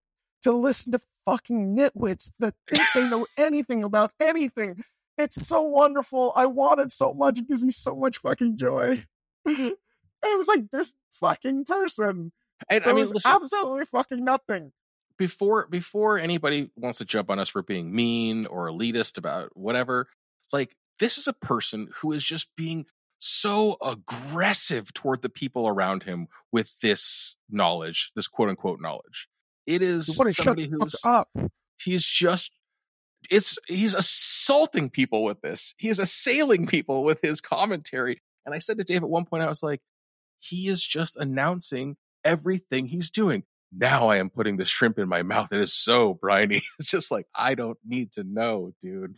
[0.43, 4.83] to listen to fucking nitwits that think they know anything about anything.
[5.21, 6.33] It's so wonderful.
[6.35, 7.39] I want it so much.
[7.39, 9.03] It gives me so much fucking joy.
[9.47, 9.67] Mm-hmm.
[10.23, 12.31] it was like this fucking person.
[12.69, 14.71] and i mean listen absolutely fucking nothing.
[15.17, 20.07] before before anybody wants to jump on us for being mean or elitist about whatever
[20.53, 22.85] like this is a person who is just being
[23.19, 29.27] so aggressive toward the people around him with this knowledge this quote unquote knowledge
[29.67, 31.29] it is What a shut somebody who's up.
[31.83, 32.51] he's just
[33.29, 38.59] it's he's assaulting people with this he is assailing people with his commentary and i
[38.59, 39.81] said to dave at one point i was like
[40.39, 45.21] he is just announcing everything he's doing now i am putting the shrimp in my
[45.21, 49.15] mouth it is so briny it's just like i don't need to know dude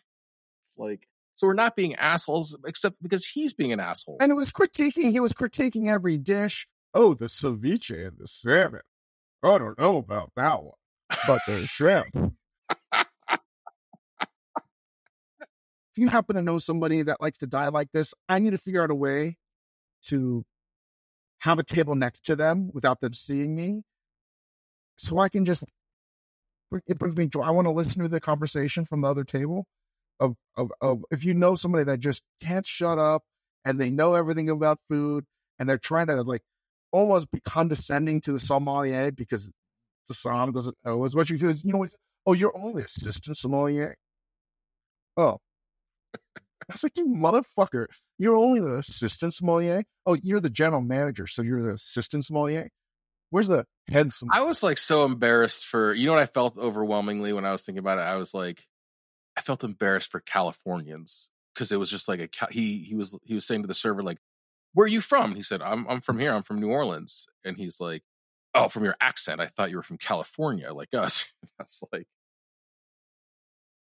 [0.78, 4.52] like so we're not being assholes except because he's being an asshole And it was
[4.52, 6.68] critiquing, he was critiquing every dish.
[6.94, 8.82] Oh, the ceviche and the salmon.
[9.44, 10.74] I don't know about that one.
[11.28, 12.36] But the shrimp.
[15.94, 18.58] If you happen to know somebody that likes to die like this, I need to
[18.58, 19.38] figure out a way
[20.08, 20.44] to
[21.42, 23.84] have a table next to them without them seeing me.
[24.98, 25.64] So I can just
[26.88, 27.42] it brings me joy.
[27.42, 29.68] I want to listen to the conversation from the other table
[30.20, 33.24] of of of if you know somebody that just can't shut up
[33.64, 35.26] and they know everything about food
[35.60, 36.42] and they're trying to like
[36.92, 39.52] almost be condescending to the sommelier because
[40.08, 41.54] the som doesn't know as much you do.
[41.64, 41.88] You know,
[42.26, 43.96] oh, you're only assistant sommelier.
[45.18, 45.40] Oh,
[46.70, 47.88] I was like, you motherfucker!
[48.18, 49.84] You're only the assistant sommelier.
[50.06, 52.70] Oh, you're the general manager, so you're the assistant sommelier.
[53.30, 54.42] Where's the head sommelier?
[54.42, 57.64] I was like so embarrassed for you know what I felt overwhelmingly when I was
[57.64, 58.02] thinking about it.
[58.02, 58.66] I was like,
[59.38, 63.34] I felt embarrassed for Californians because it was just like a he he was he
[63.34, 64.20] was saying to the server like,
[64.74, 66.34] "Where are you from?" He said, "I'm I'm from here.
[66.34, 68.04] I'm from New Orleans." And he's like,
[68.54, 71.26] "Oh, from your accent, I thought you were from California, like us."
[71.60, 72.08] I was like,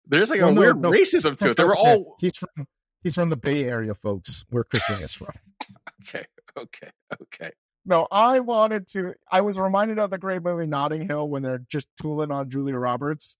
[0.08, 0.92] "There's like No, a no, weird no.
[0.92, 2.68] racism to it." They were all He's from.
[3.04, 4.46] He's from the Bay Area, folks.
[4.50, 5.34] Where Christian is from.
[6.04, 6.24] okay,
[6.58, 6.90] okay,
[7.22, 7.52] okay.
[7.86, 9.14] No, I wanted to.
[9.32, 12.78] I was reminded of the great movie Notting Hill when they're just tooling on Julia
[12.78, 13.38] Roberts.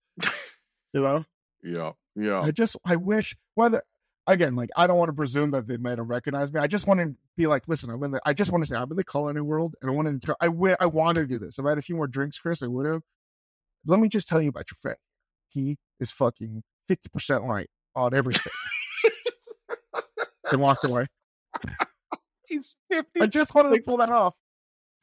[0.92, 1.24] You know,
[1.62, 2.40] Yeah, yeah.
[2.42, 3.82] I just I wish whether
[4.26, 6.60] again like I don't want to presume that they might have recognized me.
[6.60, 8.20] I just want to be like, listen, I'm in the.
[8.26, 10.26] I just want to say I'm in the culinary world, and I wanted to.
[10.26, 11.58] Tell, I wi- I wanted to do this.
[11.58, 13.02] If I had a few more drinks, Chris, I would have.
[13.86, 14.98] Let me just tell you about your friend.
[15.54, 18.52] He is fucking fifty percent right on everything.
[20.50, 21.06] and walked away.
[22.46, 24.34] He's fifty I just wanted to pull that off.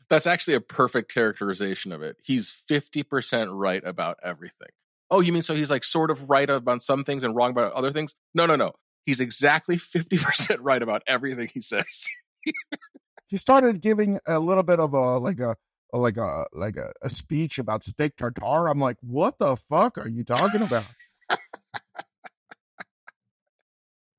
[0.09, 2.17] That's actually a perfect characterization of it.
[2.21, 4.67] He's 50% right about everything.
[5.09, 7.71] Oh, you mean so he's like sort of right about some things and wrong about
[7.71, 8.13] other things?
[8.33, 8.73] No, no, no.
[9.05, 12.07] He's exactly 50% right about everything he says.
[13.27, 15.55] he started giving a little bit of a like a
[15.99, 18.67] like a like a, a speech about steak tartare.
[18.67, 20.85] I'm like, what the fuck are you talking about?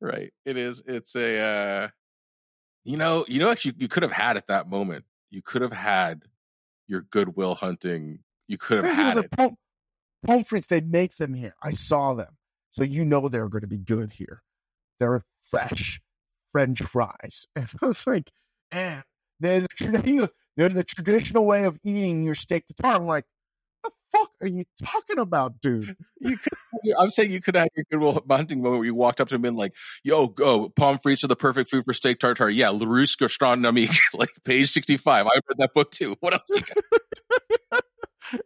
[0.00, 0.32] right.
[0.44, 0.82] It is.
[0.86, 1.88] It's a, uh,
[2.84, 5.04] You know, you know, actually, you could have had at that moment.
[5.30, 6.22] You could have had
[6.88, 8.20] your Goodwill Hunting.
[8.48, 9.26] You could have had it.
[9.26, 9.56] a pom-
[10.26, 10.66] pommes.
[10.66, 11.54] They make them here.
[11.62, 12.36] I saw them,
[12.70, 14.42] so you know they're going to be good here.
[15.00, 16.00] They're fresh
[16.50, 18.30] French fries, and I was like,
[18.70, 19.02] and
[19.42, 23.00] they're the, he goes, they're the traditional way of eating your steak tartare.
[23.00, 23.24] I'm like,
[23.80, 25.96] what the fuck are you talking about, dude?
[26.98, 29.44] I'm saying you could have your Goodwill Hunting moment where you walked up to him
[29.44, 29.74] and been like,
[30.04, 33.90] "Yo, go pommes frites are the perfect food for steak tartare." Yeah, la Larousse Gastronomique,
[34.14, 35.26] like page sixty five.
[35.26, 36.16] I read that book too.
[36.20, 36.42] What else?
[36.48, 36.62] You
[37.72, 37.84] got?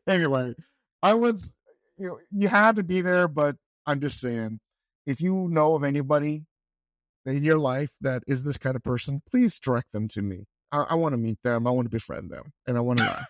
[0.06, 0.54] anyway,
[1.02, 1.52] I was,
[1.98, 4.60] you know, you had to be there, but I'm just saying,
[5.06, 6.44] if you know of anybody
[7.24, 10.46] in your life that is this kind of person, please direct them to me.
[10.72, 11.66] I, I want to meet them.
[11.66, 13.26] I want to befriend them, and I want to laugh.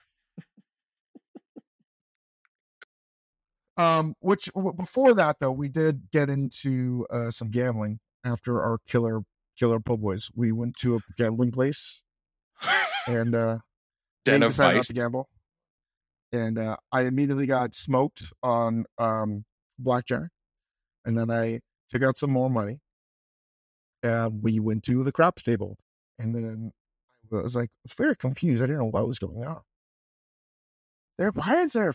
[3.77, 8.79] um, which w- before that though, we did get into uh, some gambling after our
[8.87, 9.21] killer
[9.59, 10.31] killer po' boys.
[10.35, 12.03] We went to a gambling place
[13.07, 13.59] and uh,
[14.25, 15.29] Den they decided not to gamble.
[16.33, 19.45] And uh, I immediately got smoked on um,
[19.79, 20.29] blackjack,
[21.05, 22.81] and then I took out some more money.
[24.03, 25.79] And we went to the craps table,
[26.19, 26.73] and then
[27.33, 28.63] I was like very confused.
[28.63, 29.63] I didn't know what was going on.
[31.19, 31.95] There, why is there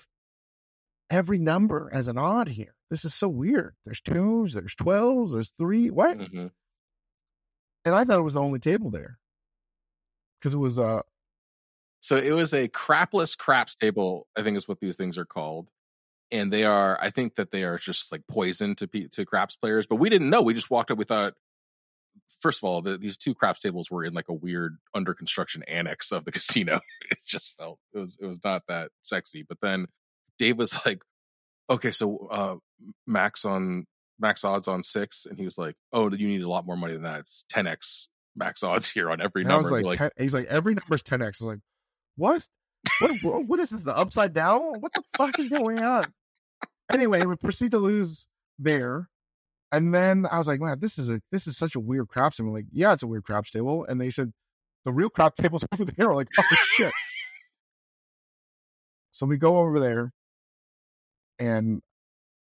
[1.09, 2.75] every number as an odd here?
[2.89, 3.75] This is so weird.
[3.86, 5.89] There's twos, there's twelves, there's three.
[5.89, 6.17] What?
[6.17, 6.51] Mhm.
[7.86, 9.19] And I thought it was the only table there
[10.39, 11.01] because it was uh
[12.01, 15.69] So it was a crapless craps table, I think is what these things are called.
[16.32, 19.86] And they are, I think that they are just like poison to to craps players.
[19.88, 20.41] But we didn't know.
[20.41, 20.97] We just walked up.
[20.97, 21.34] We thought,
[22.39, 25.63] first of all, the, these two craps tables were in like a weird under construction
[25.67, 26.79] annex of the casino.
[27.09, 29.43] it just felt it was it was not that sexy.
[29.47, 29.88] But then
[30.38, 31.01] Dave was like,
[31.69, 32.55] "Okay, so uh,
[33.07, 33.86] max on
[34.19, 36.93] max odds on six," and he was like, "Oh, you need a lot more money
[36.93, 37.19] than that.
[37.21, 40.09] It's ten x max odds here on every And I number." was And like, 10,
[40.17, 41.21] he's like, every number's 10x.
[41.21, 41.59] I was like,
[42.15, 42.45] what?
[43.21, 43.84] What, what is this?
[43.84, 44.61] The upside down?
[44.79, 46.11] What the fuck is going on?
[46.91, 48.27] Anyway, we proceed to lose
[48.57, 49.07] there.
[49.72, 52.39] And then I was like, man, this is a this is such a weird craps.
[52.39, 53.86] We're like, yeah, it's a weird craps table.
[53.88, 54.32] And they said,
[54.86, 56.09] the real crap table's over there.
[56.09, 56.43] We're like, oh
[56.76, 56.93] shit.
[59.11, 60.11] so we go over there,
[61.39, 61.82] and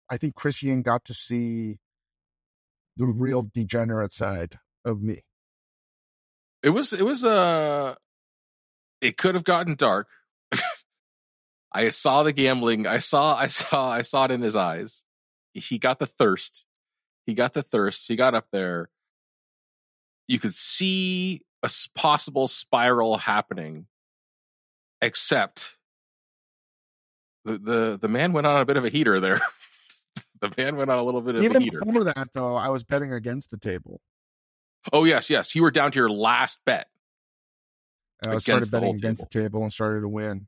[0.10, 1.78] I think Christian got to see
[2.98, 5.22] the real degenerate side of me.
[6.64, 7.96] it was it was uh
[9.02, 10.08] it could have gotten dark
[11.74, 15.04] i saw the gambling i saw i saw i saw it in his eyes
[15.54, 16.66] he got the thirst
[17.30, 18.90] he got the thirst he got up there
[20.28, 23.86] you could see a possible spiral happening
[25.02, 25.78] except
[27.46, 29.40] the the the man went on a bit of a heater there
[30.42, 32.70] the man went on a little bit of a Even heater before that, though, I
[32.70, 34.02] was betting against the table.
[34.94, 36.88] oh yes yes you were down to your last bet
[38.24, 40.48] And I started betting whole against the table and started to win.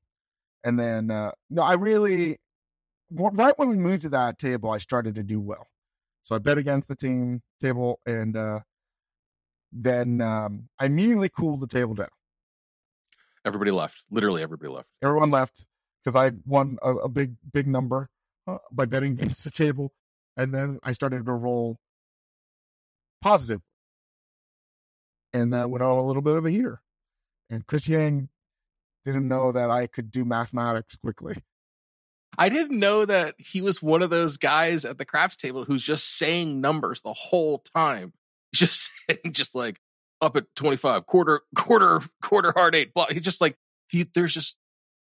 [0.64, 2.38] And then, uh, no, I really,
[3.10, 5.68] right when we moved to that table, I started to do well.
[6.24, 8.60] So I bet against the team table and uh,
[9.72, 12.10] then um, I immediately cooled the table down.
[13.46, 15.66] everybody left literally everybody left Everyone left
[16.04, 18.10] because I won a, a big, big number
[18.48, 19.92] uh, by betting against the table.
[20.38, 21.78] And then I started to roll
[23.22, 23.62] positive.
[25.34, 26.82] And that went on a little bit of a heater.
[27.50, 28.30] And Chris Ying
[29.06, 31.42] didn't know that I could do mathematics quickly.
[32.42, 35.84] I didn't know that he was one of those guys at the craps table who's
[35.84, 38.14] just saying numbers the whole time.
[38.52, 38.90] Just
[39.32, 39.80] just like
[40.22, 42.96] up at 25, quarter, quarter, quarter hard eight.
[42.96, 43.06] Blah.
[43.12, 43.58] He just like,
[43.92, 44.58] he, there's just,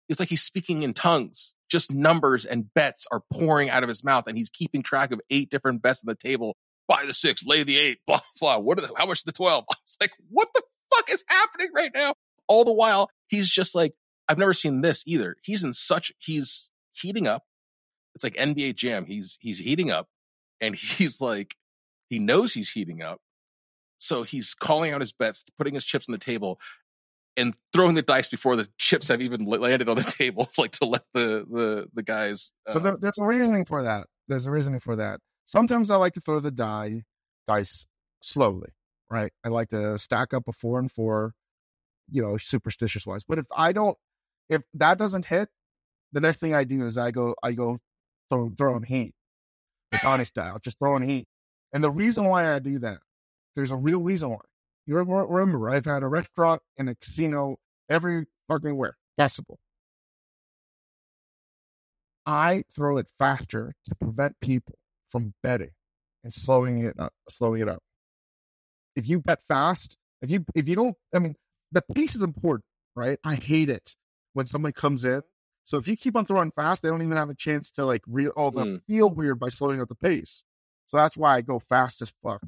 [0.09, 1.53] it's like he's speaking in tongues.
[1.71, 5.21] Just numbers and bets are pouring out of his mouth, and he's keeping track of
[5.29, 6.57] eight different bets on the table.
[6.87, 8.57] Buy the six, lay the eight, blah, blah.
[8.57, 9.65] What are the, how much the 12?
[9.71, 10.63] I was like, what the
[10.95, 12.15] fuck is happening right now?
[12.47, 13.93] All the while, he's just like,
[14.31, 15.37] I've never seen this either.
[15.43, 16.71] He's in such, he's
[17.01, 17.45] heating up.
[18.15, 19.07] It's like NBA Jam.
[19.07, 20.09] He's he's heating up,
[20.61, 21.57] and he's like
[22.09, 23.21] he knows he's heating up,
[23.99, 26.59] so he's calling out his bets, putting his chips on the table,
[27.37, 30.85] and throwing the dice before the chips have even landed on the table, like to
[30.85, 32.53] let the the the guys.
[32.69, 34.07] So uh, there, there's a reasoning for that.
[34.27, 35.21] There's a reasoning for that.
[35.45, 37.05] Sometimes I like to throw the die
[37.47, 37.87] dice
[38.21, 38.71] slowly,
[39.11, 39.33] right?
[39.45, 41.35] I like to stack up a four and four,
[42.11, 43.25] you know, superstitious wise.
[43.25, 43.97] But if I don't,
[44.49, 45.49] if that doesn't hit,
[46.13, 47.79] the next thing I do is I go, I go
[48.31, 49.15] throw throwing heat,
[50.03, 51.27] Donnie style, just throwing heat.
[51.73, 52.99] And the reason why I do that,
[53.55, 54.39] there's a real reason why.
[54.87, 57.59] You remember, remember I've had a restaurant and a casino
[57.91, 59.59] every fucking where possible.
[62.27, 64.75] I throw it faster to prevent people
[65.09, 65.71] from betting
[66.25, 67.83] and slowing it up, slowing it up.
[68.97, 71.37] If you bet fast, If you if you don't, I mean,
[71.73, 72.65] the pace is important,
[72.97, 73.19] right?
[73.25, 73.95] I hate it
[74.33, 75.23] when somebody comes in.
[75.69, 78.03] So if you keep on throwing fast, they don't even have a chance to like
[78.07, 78.33] real.
[78.35, 78.83] Oh, they Mm.
[78.87, 80.43] feel weird by slowing up the pace.
[80.87, 82.43] So that's why I go fast as fuck.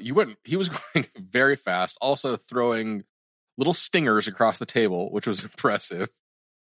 [0.00, 3.04] you went he was going very fast also throwing
[3.58, 6.08] little stingers across the table which was impressive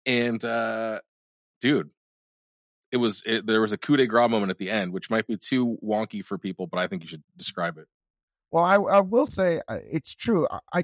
[0.08, 1.00] and uh
[1.62, 1.90] dude
[2.92, 5.26] it was it, there was a coup de grace moment at the end which might
[5.28, 7.88] be too wonky for people but i think you should describe it
[8.52, 10.48] Well, I, I will say uh, it's true.
[10.50, 10.84] I, I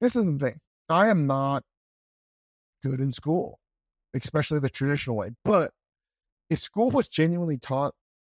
[0.00, 0.60] this is the thing.
[0.88, 1.64] I am not
[2.82, 3.58] good in school,
[4.14, 5.30] especially the traditional way.
[5.44, 5.72] But
[6.50, 7.94] if school was genuinely taught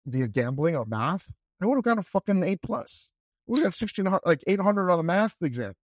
[0.07, 1.31] via gambling or math,
[1.63, 3.11] I would have got a fucking eight plus.
[3.47, 5.75] We got sixteen hundred, like eight hundred on the math exam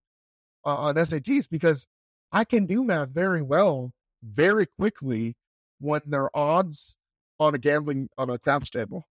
[0.65, 1.85] uh, on SATs because
[2.31, 3.91] I can do math very well,
[4.23, 5.35] very quickly
[5.79, 6.97] when there are odds
[7.39, 9.07] on a gambling on a craps table.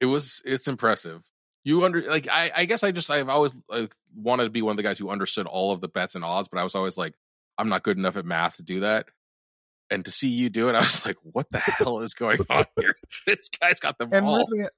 [0.00, 1.20] it was it's impressive
[1.64, 4.70] you under like i i guess i just i've always like wanted to be one
[4.72, 6.96] of the guys who understood all of the bets and odds but i was always
[6.96, 7.14] like
[7.62, 9.06] i'm not good enough at math to do that
[9.90, 12.64] and to see you do it i was like what the hell is going on
[12.78, 12.94] here
[13.26, 14.68] this guy's got them and all really,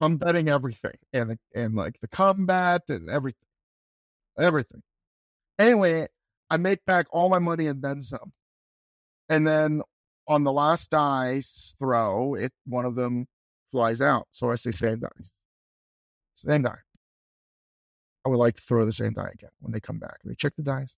[0.00, 3.46] I'm betting everything and the, and like the combat and everything,
[4.38, 4.82] everything.
[5.58, 6.06] Anyway,
[6.50, 8.32] I make back all my money and then some.
[9.28, 9.82] And then
[10.28, 13.26] on the last dice throw, it one of them
[13.70, 14.28] flies out.
[14.30, 15.32] So I say same dice,
[16.34, 16.78] same die.
[18.24, 20.18] I would like to throw the same die again when they come back.
[20.24, 20.94] They check the dice,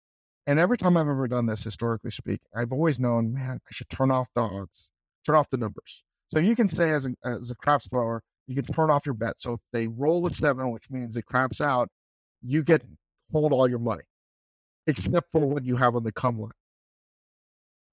[0.47, 3.89] and every time I've ever done this, historically speaking, I've always known, man, I should
[3.89, 4.91] turn off the odds,
[5.25, 6.05] turn off the numbers.
[6.33, 9.15] So you can say as a as a craps thrower, you can turn off your
[9.15, 9.41] bet.
[9.41, 11.89] So if they roll a seven, which means it craps out,
[12.43, 12.83] you get
[13.33, 14.05] hold all your money,
[14.87, 16.53] except for what you have on the come line,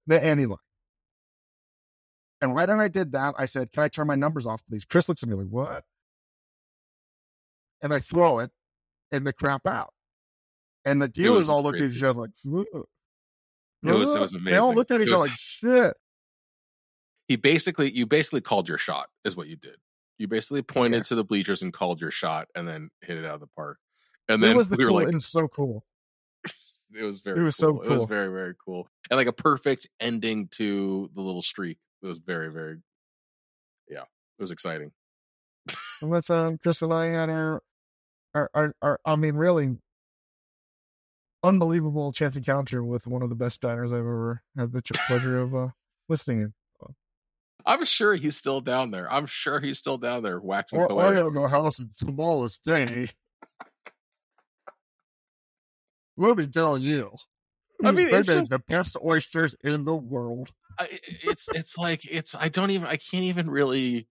[0.06, 0.58] the any line.
[2.40, 4.84] And right when I did that, I said, "Can I turn my numbers off, please?"
[4.84, 5.84] Chris looks at me like, "What?"
[7.82, 8.50] And I throw it,
[9.12, 9.92] and they crap out.
[10.90, 12.30] And the dealers was all look at each other like.
[12.44, 12.66] It was-
[14.14, 14.76] it was They all amazing.
[14.76, 15.96] looked at each other like, "Shit."
[17.28, 19.76] he basically you basically called your shot is what you did
[20.16, 21.02] you basically pointed Yeah.
[21.04, 23.78] to the bleachers and called your shot and then hit it out of the park
[24.28, 24.94] and then It was the we cool.
[24.94, 25.84] like it was so cool.
[26.94, 27.82] it was very it was so cool.
[27.82, 32.06] it was very very cool and like a perfect ending to the little streak it
[32.06, 32.78] was very very
[33.88, 34.90] yeah it was exciting
[36.00, 37.62] Unless um, Chris and I had our,
[38.34, 39.76] our, our, our, I mean, really
[41.48, 45.54] unbelievable chance encounter with one of the best diners I've ever had the pleasure of
[45.54, 45.68] uh,
[46.08, 46.54] listening in.
[47.66, 51.06] i'm sure he's still down there i'm sure he's still down there waxing Or, away
[51.06, 53.08] I have a house in Tomales Bay.
[56.16, 57.12] Let me tell you.
[57.84, 60.50] I mean, they it's just- the best oysters in the world.
[60.80, 60.86] I,
[61.22, 64.06] it's it's like it's I don't even I can't even really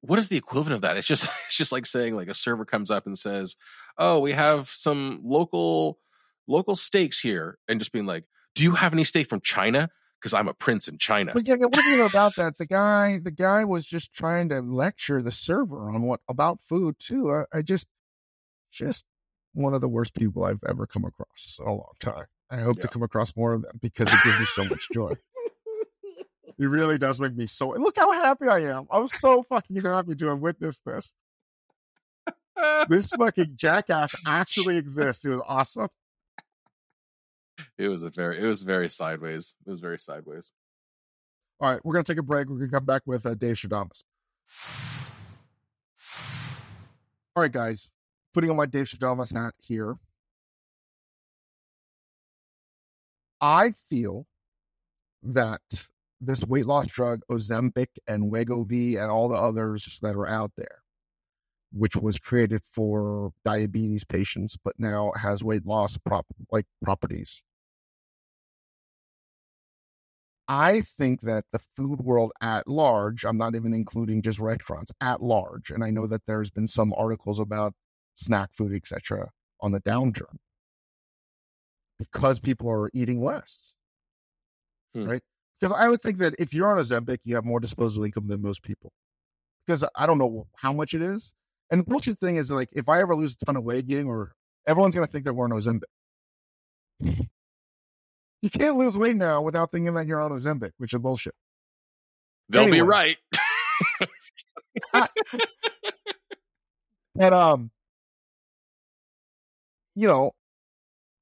[0.00, 0.96] what is the equivalent of that?
[0.98, 3.56] It's just it's just like saying like a server comes up and says,
[3.98, 5.98] "Oh, we have some local
[6.46, 8.24] local steaks here," and just being like,
[8.54, 9.90] "Do you have any steak from China?
[10.20, 12.58] Because I'm a prince in China." But yeah, it wasn't even about that.
[12.58, 16.96] The guy, the guy was just trying to lecture the server on what about food
[16.98, 17.30] too.
[17.32, 17.86] I, I just,
[18.72, 19.04] just
[19.52, 22.26] one of the worst people I've ever come across in a long time.
[22.50, 25.14] I hope to come across more of them because it gives me so much joy.
[26.56, 27.70] It really does make me so.
[27.70, 28.86] Look how happy I am.
[28.90, 31.12] I'm so fucking happy to have witnessed this.
[32.88, 35.24] This fucking jackass actually exists.
[35.24, 35.88] It was awesome.
[37.78, 39.56] It was a very it was very sideways.
[39.66, 40.50] It was very sideways.
[41.60, 42.48] All right, we're gonna take a break.
[42.48, 44.04] We're gonna come back with uh, Dave Stradamus.
[47.36, 47.90] All right, guys,
[48.32, 49.96] putting on my Dave Stradamus hat here.
[53.40, 54.26] I feel
[55.24, 55.60] that
[56.20, 60.82] this weight loss drug, Ozempic and Wegovy, and all the others that are out there,
[61.72, 67.42] which was created for diabetes patients, but now has weight loss prop like properties.
[70.46, 75.22] I think that the food world at large, I'm not even including just restaurants at
[75.22, 77.74] large, and I know that there's been some articles about
[78.14, 79.30] snack food, etc.,
[79.60, 80.36] on the downturn
[81.98, 83.72] because people are eating less,
[84.94, 85.04] Hmm.
[85.08, 85.22] right?
[85.58, 88.42] Because I would think that if you're on Ozempic, you have more disposable income than
[88.42, 88.92] most people.
[89.66, 91.32] Because I don't know how much it is,
[91.70, 94.06] and the bullshit thing is like if I ever lose a ton of weight gain,
[94.06, 94.34] or
[94.66, 95.84] everyone's gonna think that we're on Ozempic.
[98.44, 101.34] You can't lose weight now without thinking that you're on Ozempic, which is bullshit.
[102.50, 103.16] They'll be right.
[107.18, 107.70] And um,
[109.96, 110.32] you know,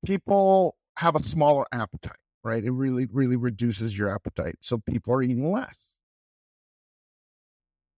[0.04, 2.64] people have a smaller appetite, right?
[2.64, 5.78] It really, really reduces your appetite, so people are eating less.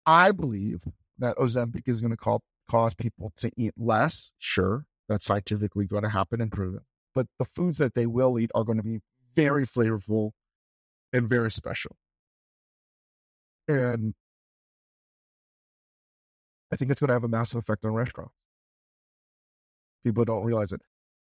[0.06, 0.84] I believe
[1.20, 4.34] that Ozempic is going to call, cause people to eat less.
[4.38, 6.82] Sure, that's scientifically going to happen and proven.
[7.16, 9.00] But the foods that they will eat are going to be
[9.36, 10.32] very flavorful
[11.12, 11.96] and very special.
[13.68, 14.14] And
[16.72, 18.34] I think it's going to have a massive effect on restaurants.
[20.04, 20.82] People don't realize it.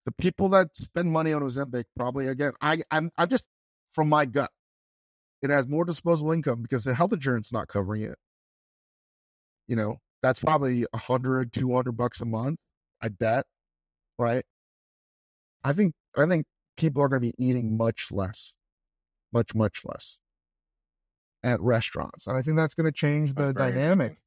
[0.06, 3.46] The people that spend money on Ozempic probably again, I I'm I'm just
[3.92, 4.52] from my gut.
[5.42, 8.18] It has more disposable income because the health insurance not covering it.
[9.68, 12.60] You know, that's probably a hundred, two hundred bucks a month.
[13.02, 13.46] I bet,
[14.18, 14.44] right?
[15.64, 16.46] I think I think
[16.78, 18.54] people are going to be eating much less,
[19.32, 20.18] much much less
[21.44, 24.18] at restaurants, and I think that's going to change the dynamic.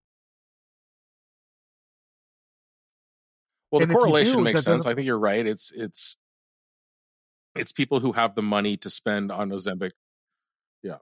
[3.70, 4.86] Well, And the correlation do, makes sense.
[4.86, 5.46] I think you're right.
[5.46, 6.16] It's it's
[7.55, 9.90] it's people who have the money to spend on Ozempic.
[10.82, 10.99] Yeah.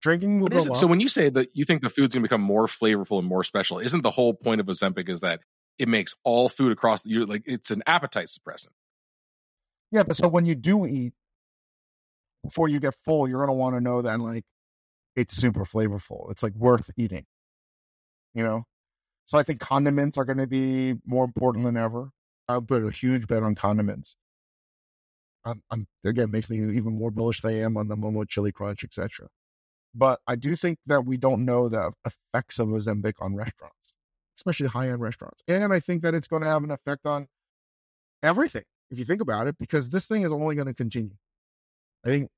[0.00, 0.72] Drinking will go.
[0.72, 3.44] So when you say that you think the food's gonna become more flavorful and more
[3.44, 5.40] special, isn't the whole point of Ozempic is that
[5.78, 8.68] it makes all food across the you like it's an appetite suppressant.
[9.92, 11.12] Yeah, but so when you do eat,
[12.42, 14.44] before you get full, you're gonna want to know that like
[15.16, 16.30] it's super flavorful.
[16.30, 17.26] It's like worth eating.
[18.34, 18.64] You know?
[19.26, 22.10] So I think condiments are gonna be more important than ever.
[22.48, 24.16] I put a huge bet on condiments.
[25.44, 28.52] I'm, I'm again makes me even more bullish than I am on the Momo chili
[28.52, 29.28] crunch, etc.
[29.94, 33.94] But I do think that we don't know the effects of Ozempic on restaurants,
[34.38, 35.42] especially high end restaurants.
[35.48, 37.28] And I think that it's going to have an effect on
[38.22, 41.16] everything if you think about it, because this thing is only going to continue.
[42.04, 42.28] I think,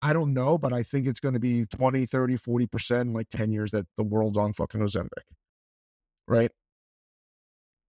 [0.00, 3.28] I don't know, but I think it's going to be 20, 30, 40% in like
[3.28, 5.22] 10 years that the world's on fucking Ozempic.
[6.26, 6.50] Right.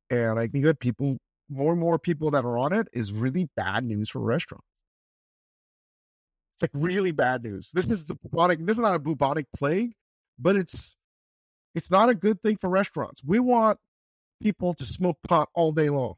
[0.10, 1.18] And I think that people,
[1.50, 4.68] more and more people that are on it is really bad news for restaurants.
[6.56, 7.72] It's like really bad news.
[7.74, 9.94] This is the bubonic, this is not a bubonic plague,
[10.38, 10.98] but it's,
[11.74, 13.22] it's not a good thing for restaurants.
[13.26, 13.80] We want
[14.44, 16.16] people to smoke pot all day long.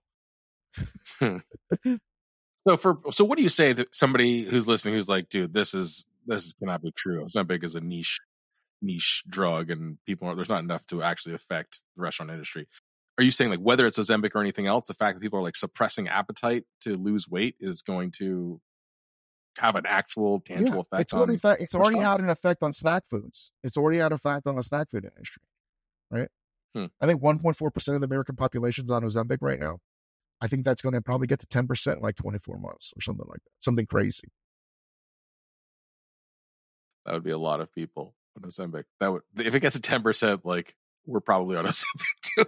[2.67, 5.73] So for so what do you say to somebody who's listening who's like, dude, this
[5.73, 7.25] is this cannot be true.
[7.25, 8.19] Ozempic is a niche
[8.81, 12.67] niche drug and people are, there's not enough to actually affect the restaurant industry.
[13.17, 15.43] Are you saying like whether it's Ozempic or anything else, the fact that people are
[15.43, 18.61] like suppressing appetite to lose weight is going to
[19.57, 22.71] have an actual tangible effect it's already on fa- it's already had an effect on
[22.71, 23.51] snack foods.
[23.63, 25.43] It's already had an effect on the snack food industry,
[26.09, 26.29] right?
[26.73, 26.85] Hmm.
[26.99, 29.79] I think 1.4 percent of the American population is on Ozempic right now.
[30.43, 33.01] I think that's going to probably get to 10 percent in like 24 months or
[33.01, 33.51] something like that.
[33.61, 34.27] Something crazy.
[37.05, 38.83] that would be a lot of people on Ozempic.
[38.99, 40.75] That would if it gets to ten percent, like
[41.05, 42.45] we're probably on Ozempic too.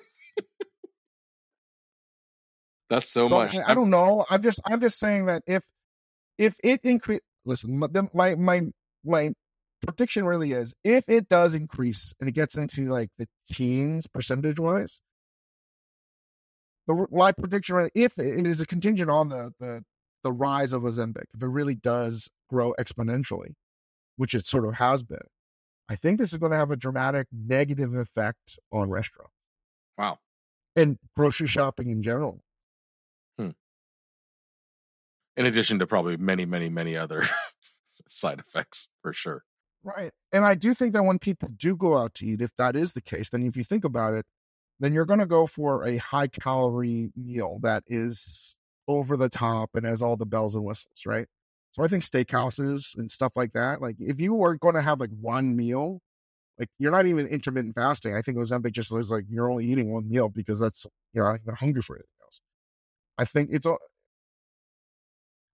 [2.89, 3.56] That's so, So much.
[3.56, 4.26] I, I don't know.
[4.30, 5.64] I'm just I'm just saying that if
[6.38, 8.62] if it increase, listen, my my my
[9.04, 9.32] my
[9.86, 14.60] prediction really is if it does increase and it gets into like the teens percentage
[14.60, 15.02] wise.
[16.88, 19.84] The my prediction if it is a contingent on the the
[20.24, 23.54] the rise of Ozempic, if it really does grow exponentially,
[24.18, 25.20] which it sort of has been,
[25.90, 29.34] I think this is going to have a dramatic negative effect on restaurants
[29.98, 30.18] Wow.
[30.76, 32.42] and grocery shopping in general.
[33.38, 33.52] Hmm.
[35.38, 37.24] In addition to probably many, many, many other
[38.10, 39.44] side effects for sure.
[39.84, 40.12] Right.
[40.32, 42.94] And I do think that when people do go out to eat, if that is
[42.94, 44.26] the case, then if you think about it,
[44.80, 48.55] then you're going to go for a high calorie meal that is
[48.88, 51.28] over the top and has all the bells and whistles, right?
[51.71, 54.99] So I think steakhouses and stuff like that, like if you were going to have
[54.99, 56.01] like one meal,
[56.59, 58.15] like you're not even intermittent fasting.
[58.15, 61.41] I think Ozempic just is like you're only eating one meal because that's you're not
[61.41, 62.41] even hungry for anything else.
[63.17, 63.76] I think it's a.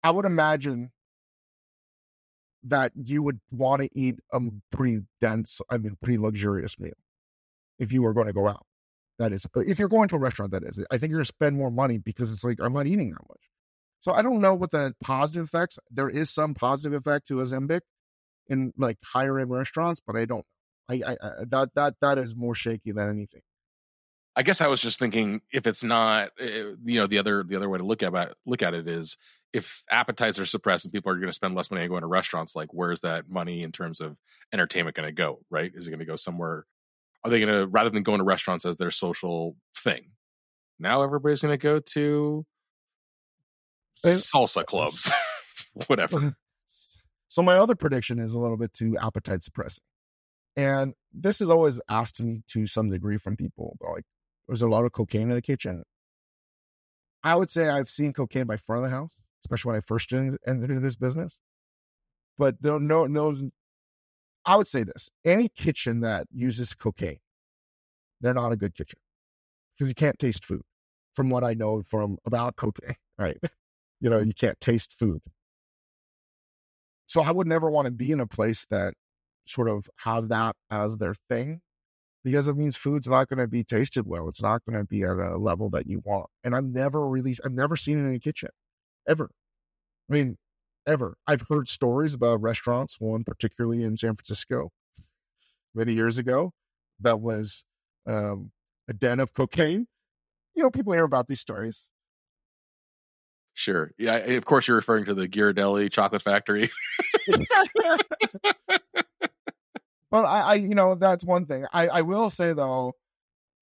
[0.03, 0.93] I would imagine
[2.65, 4.41] that you would want to eat a
[4.73, 6.95] pretty dense, I mean, pretty luxurious meal
[7.79, 8.65] if you were going to go out.
[9.19, 10.85] That is, if you're going to a restaurant, that is.
[10.91, 13.29] I think you're going to spend more money because it's like, I'm not eating that
[13.29, 13.41] much.
[14.01, 17.81] So I don't know what the positive effects, there is some positive effect to Ozempic
[18.49, 20.45] in like higher end restaurants, but I don't,
[20.89, 23.41] I, I, I that, that, that is more shaky than anything.
[24.39, 27.57] I guess I was just thinking if it's not, eh, you know, the other the
[27.57, 29.17] other way to look at it, look at it is
[29.55, 32.07] if appetites are suppressed and people are going to spend less money on going to
[32.07, 34.19] restaurants, like where's that money in terms of
[34.53, 35.41] entertainment going to go?
[35.49, 35.73] Right?
[35.75, 36.67] Is it going to go somewhere?
[37.27, 40.13] Are they going to rather than going to restaurants as their social thing?
[40.79, 42.45] Now everybody's going to go to
[44.05, 45.11] salsa clubs,
[45.89, 46.37] whatever.
[47.27, 49.83] So my other prediction is a little bit too appetite suppressing.
[50.55, 53.77] And this is always asked me to some degree from people.
[53.81, 54.05] Like,
[54.47, 55.83] there's a lot of cocaine in the kitchen.
[57.25, 59.13] I would say I've seen cocaine by front of the house,
[59.45, 61.41] especially when I first entered into this business.
[62.39, 63.35] But no, no, no.
[64.47, 67.19] I would say this: any kitchen that uses cocaine,
[68.21, 68.99] they're not a good kitchen
[69.77, 70.63] because you can't taste food.
[71.17, 73.39] from what I know from about cocaine, right?
[74.01, 75.23] You know, you can't taste food.
[77.07, 78.95] So I would never want to be in a place that
[79.47, 81.61] sort of has that as their thing
[82.25, 84.29] because it means food's not going to be tasted well.
[84.29, 86.31] It's not going to be at a level that you want.
[86.45, 88.51] And I've never really, I've never seen it in a kitchen
[89.09, 89.31] ever.
[90.11, 90.39] I mean,
[90.87, 91.17] ever.
[91.27, 94.71] I've heard stories about restaurants, one particularly in San Francisco
[95.75, 96.53] many years ago,
[97.01, 97.65] that was
[98.07, 98.51] um,
[98.89, 99.87] a den of cocaine.
[100.55, 101.93] You know, people hear about these stories.
[103.55, 103.91] Sure.
[103.99, 104.17] Yeah.
[104.17, 106.71] Of course, you're referring to the Ghirardelli chocolate factory.
[110.11, 111.67] but I, I, you know, that's one thing.
[111.73, 112.93] I, I will say though,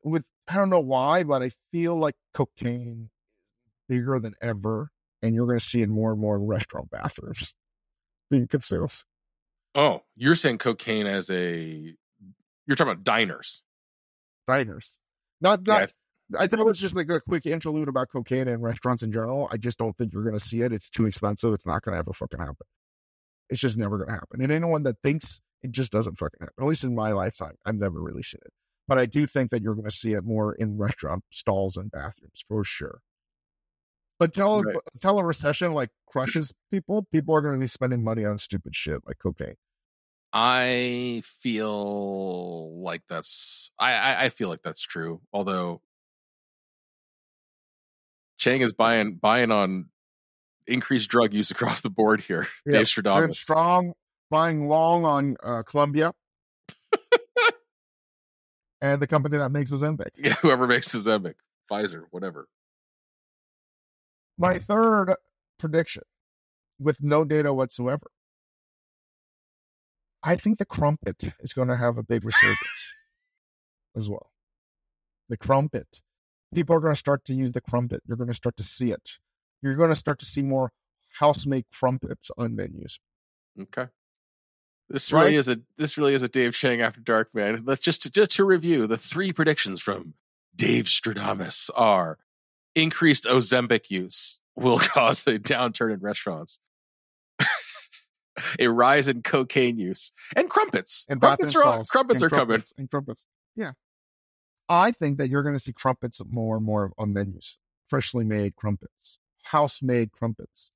[0.03, 3.11] with I don't know why, but I feel like cocaine
[3.67, 4.91] is bigger than ever,
[5.25, 7.55] and you're going to see it more and more in restaurant bathrooms
[8.31, 9.03] being consumed.
[9.75, 11.95] Oh, you're saying cocaine as a
[12.67, 13.63] you're talking about diners.
[14.47, 14.99] Diners.
[15.41, 15.93] Not not
[16.31, 19.13] Yeah, I thought it was just like a quick interlude about cocaine and restaurants in
[19.13, 19.49] general.
[19.51, 20.73] I just don't think you're going to see it.
[20.73, 21.53] It's too expensive.
[21.55, 22.67] It's not going to ever fucking happen.
[23.49, 24.43] It's just never going to happen.
[24.43, 27.75] And anyone that thinks it just doesn't fucking happen, at least in my lifetime, I've
[27.75, 28.53] never really seen it.
[28.87, 31.91] But I do think that you're going to see it more in restaurant stalls and
[31.91, 33.01] bathrooms for sure.
[34.25, 34.77] Until Right.
[34.95, 38.75] until a recession like crushes people, people are going to be spending money on stupid
[38.75, 39.57] shit like cocaine.
[40.33, 45.21] I feel like that's I, I I feel like that's true.
[45.33, 45.81] Although
[48.39, 49.87] Chang is buying buying on
[50.67, 52.49] increased drug use across the board here.
[52.67, 53.35] Yeah, Dave Stradamus.
[53.35, 53.93] strong,
[54.31, 56.13] buying long on uh, Colombia.
[58.81, 60.11] and the company that makes Ozempic.
[60.17, 61.35] Yeah, whoever makes the Zembic,
[61.71, 62.49] Pfizer, whatever.
[64.37, 65.15] My third
[65.59, 66.03] prediction,
[66.79, 68.11] with no data whatsoever,
[70.23, 72.95] I think the crumpet is going to have a big resurgence
[73.97, 74.31] as well.
[75.29, 76.01] The crumpet.
[76.55, 78.03] People are going to start to use the crumpet.
[78.07, 79.19] You're going to start to see it.
[79.63, 80.73] You're going to start to see more
[81.19, 82.99] house-made crumpets on menus.
[83.61, 83.87] Okay.
[84.89, 85.35] This really Right?
[85.35, 87.63] is a this really is a Dave Chang after dark, man.
[87.65, 90.15] Let's just to, just to review the three predictions from
[90.55, 92.19] Dave Stradamus are
[92.75, 96.59] increased Ozempic use will cause a downturn in restaurants,
[98.59, 101.07] a rise in cocaine use, and crumpets.
[101.09, 101.89] and crumpets are stalls.
[101.89, 102.63] crumpets And are coming.
[102.77, 103.27] And crumpets.
[103.57, 103.73] Yeah.
[104.69, 107.59] I think that you're going to see crumpets more and more on menus.
[107.89, 110.73] Freshly made crumpets, house made crumpets.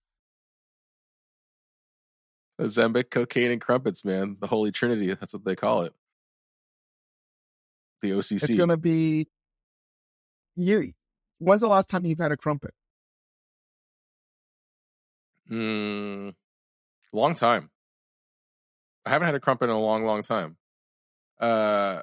[2.61, 4.37] Ozempic, cocaine, and crumpets, man.
[4.41, 5.07] The Holy Trinity.
[5.15, 5.95] That's what they call it.
[8.03, 8.45] The OCC.
[8.45, 9.29] It's going to be
[10.57, 10.93] you.
[11.39, 12.75] When's the last time you've had a crumpet?
[15.51, 16.35] Mm,
[17.13, 17.71] long time.
[19.05, 20.57] I haven't had a crumpet in a long, long time.
[21.41, 22.03] Uh,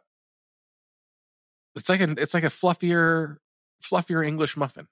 [1.75, 3.37] it's like a it's like a fluffier,
[3.83, 4.87] fluffier English muffin,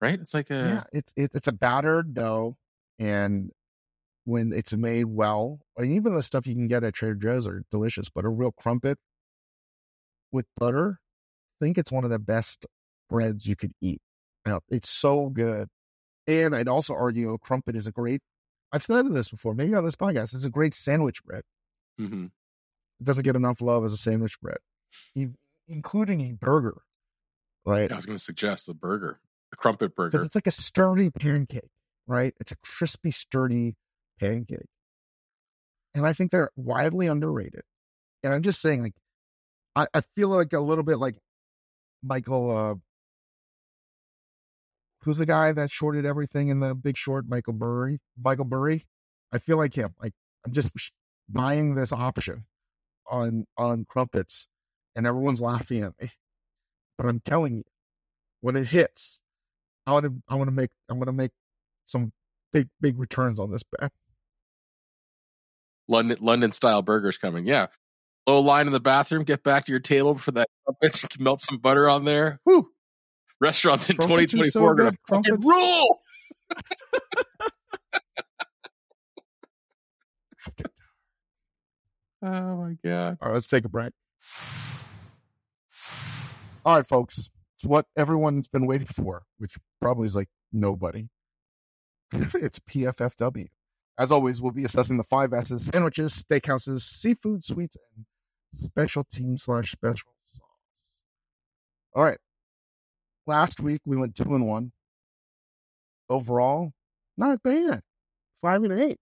[0.00, 0.18] right?
[0.20, 2.56] It's like a yeah, it's it, it's a battered dough,
[2.98, 3.50] and
[4.24, 7.64] when it's made well, and even the stuff you can get at Trader Joe's are
[7.70, 8.08] delicious.
[8.08, 8.98] But a real crumpet
[10.32, 11.00] with butter,
[11.60, 12.66] I think it's one of the best
[13.08, 14.00] breads you could eat.
[14.44, 15.68] Now, it's so good,
[16.26, 18.20] and I'd also argue a crumpet is a great.
[18.72, 20.34] I've said this before, maybe on this podcast.
[20.34, 21.42] It's a great sandwich bread.
[22.00, 22.26] Mm-hmm.
[23.00, 24.58] It doesn't get enough love as a sandwich bread,
[25.68, 26.82] including a burger,
[27.64, 27.90] right?
[27.90, 30.10] I was going to suggest the burger, the crumpet burger.
[30.10, 31.70] because it's like a sturdy pancake,
[32.06, 32.34] right?
[32.40, 33.74] It's a crispy, sturdy
[34.18, 34.68] pancake.
[35.94, 37.62] And I think they're widely underrated.
[38.22, 38.94] And I'm just saying, like,
[39.74, 41.16] I, I feel like a little bit like
[42.02, 42.74] Michael, uh,
[45.06, 47.26] who's the guy that shorted everything in the big short?
[47.28, 48.00] Michael Burry.
[48.22, 48.84] Michael Burry.
[49.32, 49.94] I feel like him.
[50.02, 50.12] Like,
[50.44, 50.70] I'm just
[51.28, 52.44] buying this option
[53.08, 54.48] on on crumpets
[54.96, 56.10] and everyone's laughing at me.
[56.98, 57.62] But I'm telling you,
[58.40, 59.22] when it hits,
[59.86, 61.30] I want to I want to make I want to make
[61.84, 62.12] some
[62.52, 63.92] big big returns on this bet.
[65.88, 67.46] London London style burgers coming.
[67.46, 67.66] Yeah.
[68.26, 69.22] Low line in the bathroom.
[69.22, 70.48] Get back to your table for that.
[70.82, 72.40] You can melt some butter on there.
[72.44, 72.70] Whoo!
[73.40, 75.16] Restaurants in Crumpets are 2024 so are going to good.
[75.16, 76.00] fucking rule.
[82.22, 83.18] Oh my god.
[83.20, 83.92] All right, let's take a break.
[86.64, 87.18] All right, folks.
[87.18, 91.08] It's what everyone's been waiting for, which probably is like nobody.
[92.12, 93.46] it's PFFW.
[93.98, 98.04] As always, we'll be assessing the five S's sandwiches, steakhouses, seafood, sweets, and
[98.52, 100.40] special team slash special sauce.
[101.94, 102.18] All right.
[103.26, 104.72] Last week we went two and one.
[106.08, 106.72] Overall,
[107.16, 107.82] not bad.
[108.40, 108.98] Five and eight.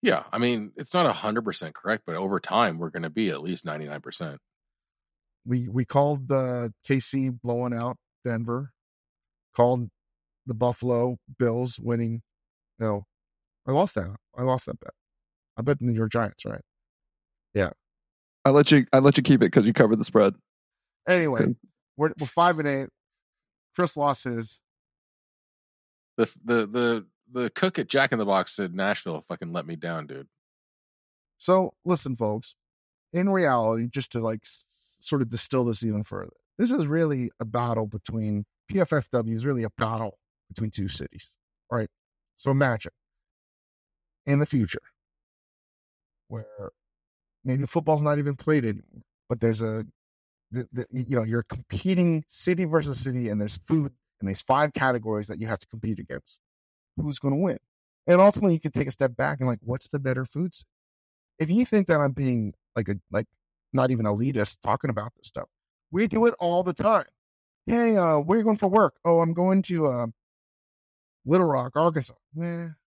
[0.00, 3.42] Yeah, I mean, it's not 100% correct, but over time we're going to be at
[3.42, 4.38] least 99%.
[5.44, 8.72] we we called uh, the KC blowing out Denver,
[9.56, 9.88] called
[10.46, 12.22] the Buffalo Bills winning.
[12.78, 13.04] No,
[13.66, 14.14] I lost that.
[14.36, 14.92] I lost that bet.
[15.56, 16.62] I bet the New York Giants, right?
[17.54, 17.70] Yeah.
[18.44, 18.86] I let you.
[18.92, 20.34] I let you keep it because you covered the spread.
[21.08, 21.54] Anyway,
[21.98, 22.88] we're, we're five and eight.
[23.74, 24.60] Chris lost his.
[26.16, 29.76] The the the the cook at Jack in the Box said Nashville fucking let me
[29.76, 30.28] down, dude.
[31.36, 32.54] So listen, folks.
[33.12, 34.64] In reality, just to like s-
[35.00, 39.64] sort of distill this even further, this is really a battle between PFFW is really
[39.64, 40.18] a battle
[40.48, 41.36] between two cities,
[41.70, 41.88] right?
[42.36, 42.92] So imagine
[44.26, 44.82] in the future
[46.28, 46.70] where
[47.44, 49.86] maybe football's not even played anymore, but there's a
[50.50, 54.72] the, the, you know you're competing city versus city, and there's food, and there's five
[54.72, 56.40] categories that you have to compete against.
[56.96, 57.58] Who's going to win?
[58.06, 60.64] And ultimately, you can take a step back and like, what's the better foods?
[61.38, 63.26] If you think that I'm being like a like
[63.72, 65.48] not even elitist talking about this stuff,
[65.90, 67.04] we do it all the time.
[67.66, 68.94] Hey, uh, where are you going for work?
[69.04, 70.06] Oh, I'm going to uh,
[71.26, 72.14] Little Rock, Arkansas.
[72.34, 72.68] Meh.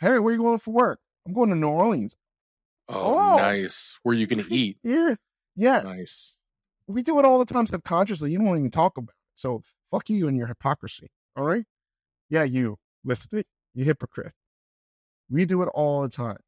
[0.00, 1.00] hey, where are you going for work?
[1.26, 2.16] I'm going to New Orleans.
[2.88, 3.36] Oh, Oh.
[3.36, 3.98] nice.
[4.02, 4.78] Where you gonna eat?
[4.82, 5.14] Yeah,
[5.56, 5.80] yeah.
[5.82, 6.38] nice.
[6.86, 8.30] we do it all the time subconsciously.
[8.32, 9.14] You don't even talk about it.
[9.34, 11.08] So fuck you and your hypocrisy.
[11.36, 11.64] All right?
[12.30, 14.32] Yeah, you listening, you hypocrite.
[15.30, 16.38] We do it all the time.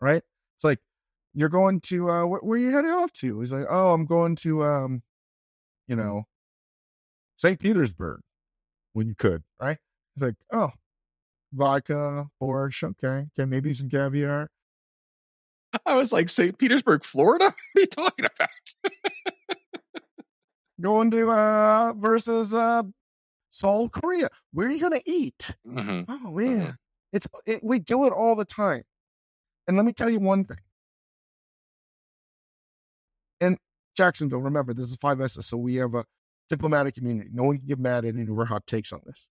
[0.00, 0.22] Right?
[0.56, 0.80] It's like
[1.34, 3.40] you're going to uh where, where you headed off to?
[3.40, 5.02] He's like, Oh, I'm going to um,
[5.88, 6.24] you know,
[7.36, 7.58] St.
[7.58, 8.20] Petersburg
[8.92, 9.78] when you could, right?
[10.14, 10.70] He's like, Oh,
[11.52, 14.48] vodka, borscht, okay, okay, maybe some caviar.
[15.86, 16.56] I was like St.
[16.58, 17.46] Petersburg, Florida.
[17.74, 18.50] What are you talking about?
[20.80, 22.82] Going to uh versus uh
[23.50, 24.28] Seoul, Korea.
[24.52, 25.50] Where are you gonna eat?
[25.66, 26.76] hmm Oh man,
[27.12, 28.82] it's it, we do it all the time.
[29.68, 30.58] And let me tell you one thing.
[33.40, 33.56] In
[33.96, 36.04] Jacksonville, remember this is five S's, so we have a
[36.48, 37.30] diplomatic community.
[37.32, 39.28] No one can get mad at any of our hot takes on this.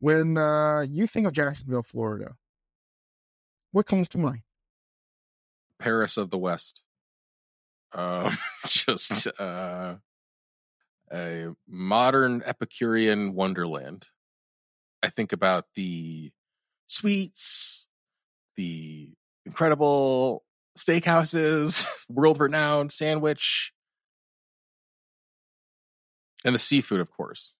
[0.00, 2.34] When uh, you think of Jacksonville, Florida,
[3.72, 4.42] what comes to mind?
[5.78, 6.84] Paris of the West.
[7.92, 9.94] Um, just uh,
[11.12, 14.08] a modern Epicurean wonderland.
[15.02, 16.32] I think about the
[16.86, 17.88] sweets,
[18.56, 19.10] the
[19.46, 20.44] incredible
[20.76, 23.72] steakhouses, world renowned sandwich,
[26.44, 27.54] and the seafood, of course.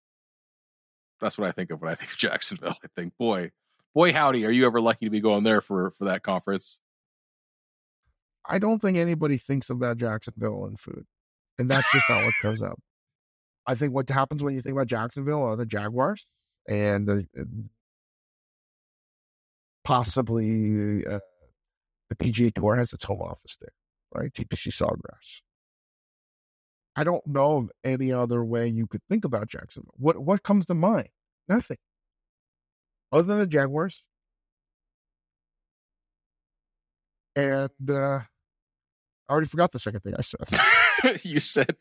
[1.21, 2.77] That's what I think of when I think of Jacksonville.
[2.85, 3.51] I think, boy,
[3.95, 6.81] boy, howdy, are you ever lucky to be going there for for that conference?
[8.49, 11.05] I don't think anybody thinks about Jacksonville and food,
[11.59, 12.79] and that's just not what comes up.
[13.67, 16.27] I think what happens when you think about Jacksonville are the Jaguars
[16.67, 17.27] and the
[19.85, 21.21] possibly uh,
[22.09, 23.73] the PGA Tour has its home office there,
[24.15, 24.33] right?
[24.33, 25.43] TPC Sawgrass.
[26.97, 29.95] I don't know of any other way you could think about Jacksonville.
[29.99, 31.09] What what comes to mind?
[31.49, 31.77] Nothing.
[33.13, 34.05] Other than the Jaguars.
[37.37, 38.21] And uh
[39.29, 41.21] I already forgot the second thing I said.
[41.25, 41.77] you said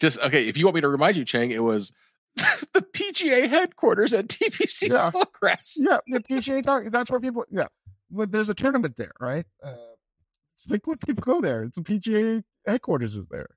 [0.00, 0.48] just okay.
[0.48, 1.92] If you want me to remind you, Chang, it was
[2.36, 5.10] the PGA headquarters at TPC Yeah.
[5.10, 5.74] Sawgrass.
[5.76, 6.90] yeah, the PGA.
[6.90, 7.44] That's where people.
[7.50, 7.68] Yeah,
[8.10, 9.46] but there's a tournament there, right?
[9.62, 9.74] Uh,
[10.54, 11.62] it's like when people go there.
[11.64, 13.48] It's the PGA headquarters is there,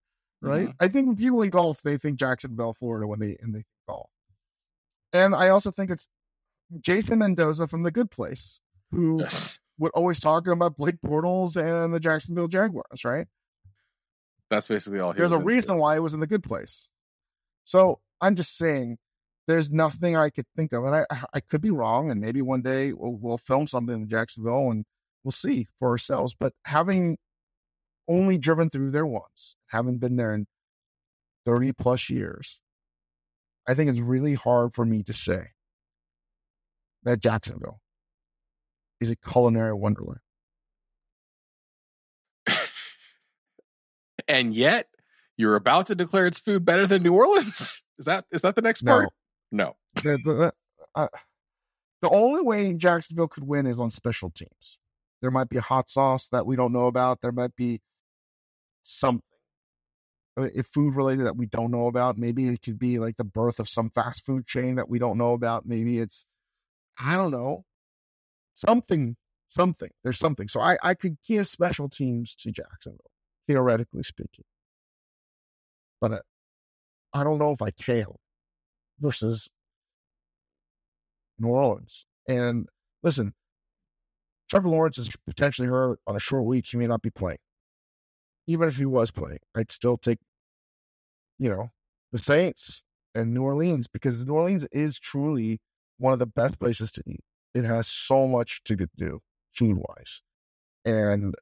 [0.41, 0.67] right?
[0.69, 0.75] Mhm.
[0.79, 4.09] I think when people in golf, they think Jacksonville, Florida, when they and they golf.
[5.13, 6.07] And I also think it's
[6.79, 8.59] Jason Mendoza from The Good Place,
[8.91, 13.27] who Yes, would always talking about Blake Bortles and the Jacksonville Jaguars, right?
[14.51, 15.13] that's basically all.
[15.13, 16.89] he There's a reason why it was in the good place.
[17.63, 18.97] So I'm just saying,
[19.47, 22.61] there's nothing I could think of, and I I could be wrong, and maybe one
[22.61, 24.85] day we'll, we'll film something in Jacksonville and
[25.23, 26.35] we'll see for ourselves.
[26.39, 27.17] But having
[28.07, 30.45] only driven through there once, having been there in
[31.45, 32.59] 30 plus years,
[33.67, 35.47] I think it's really hard for me to say
[37.03, 37.80] that Jacksonville
[39.01, 40.19] is a culinary wonderland.
[44.27, 44.87] and yet
[45.37, 47.81] you're about to declare its food better than New Orleans.
[47.99, 48.93] Is that is that the next No.
[48.93, 49.09] part?
[49.51, 49.75] No.
[49.95, 50.53] the, the,
[50.95, 51.07] uh,
[52.01, 54.79] the only way Jacksonville could win is on special teams.
[55.21, 57.21] There might be a hot sauce that we don't know about.
[57.21, 57.79] There might be
[58.81, 59.21] something
[60.35, 62.17] uh, if food related that we don't know about.
[62.17, 65.19] Maybe it could be like the birth of some fast food chain that we don't
[65.19, 65.67] know about.
[65.67, 66.25] Maybe it's
[66.97, 67.65] I don't know
[68.53, 69.15] something.
[69.47, 70.47] Something there's something.
[70.47, 73.11] So I I could give special teams to Jacksonville
[73.47, 74.45] theoretically speaking,
[75.99, 76.19] but uh,
[77.13, 78.05] I don't know if I can
[78.99, 79.49] versus
[81.37, 82.05] New Orleans.
[82.29, 82.67] And
[83.03, 83.33] listen,
[84.49, 86.65] Trevor Lawrence is potentially hurt on a short week.
[86.69, 87.39] He may not be playing.
[88.47, 90.19] Even if he was playing, I'd still take
[91.41, 91.71] you know,
[92.11, 92.83] the Saints
[93.15, 95.59] and New Orleans because New Orleans is truly
[95.97, 97.23] one of the best places to eat.
[97.53, 99.19] It has so much to do
[99.53, 100.21] food wise,
[100.85, 101.35] and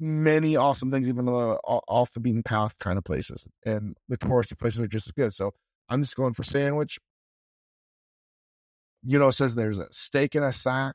[0.00, 4.16] many awesome things, even though uh, off the beaten path kind of places, and the
[4.18, 5.32] touristy places are just as good.
[5.32, 5.52] So
[5.88, 6.98] I'm just going for sandwich.
[9.04, 10.94] You know, it says there's a steak in a sack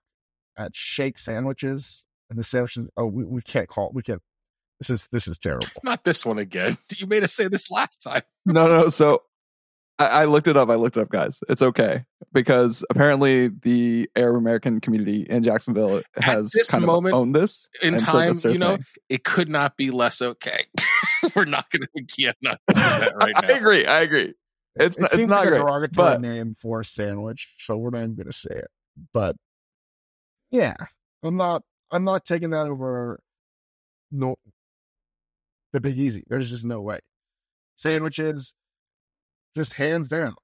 [0.58, 2.88] at Sheik Sandwiches, and the sandwiches.
[2.98, 3.92] Oh, we, we can't call.
[3.94, 4.22] We can't.
[4.80, 5.68] This is this is terrible.
[5.84, 6.78] Not this one again.
[6.98, 8.24] You made us say this last time.
[8.46, 8.90] no, no.
[8.90, 9.24] So
[10.02, 10.70] I, I, looked it up.
[10.70, 11.40] I looked it up, guys.
[11.50, 17.22] It's okay because apparently the Arab American community in Jacksonville has this kind moment of
[17.22, 18.38] owned this in time.
[18.38, 18.86] So you know, thing.
[19.10, 20.66] it could not be less okay.
[21.36, 23.48] We're not going to can't not that right now.
[23.48, 23.86] I agree.
[23.86, 24.34] I agree.
[24.76, 27.78] It's it not, it's not like great, a derogatory but, name for a sandwich, so
[27.78, 28.68] we're not even going to say it.
[29.14, 29.36] But
[30.50, 30.76] yeah,
[31.24, 31.64] I'm not.
[31.92, 33.20] I'm not taking that over.
[34.12, 34.36] No,
[35.74, 36.24] the Big Easy.
[36.28, 37.00] There's just no way.
[37.76, 38.54] Sandwiches,
[39.56, 40.36] just hands down.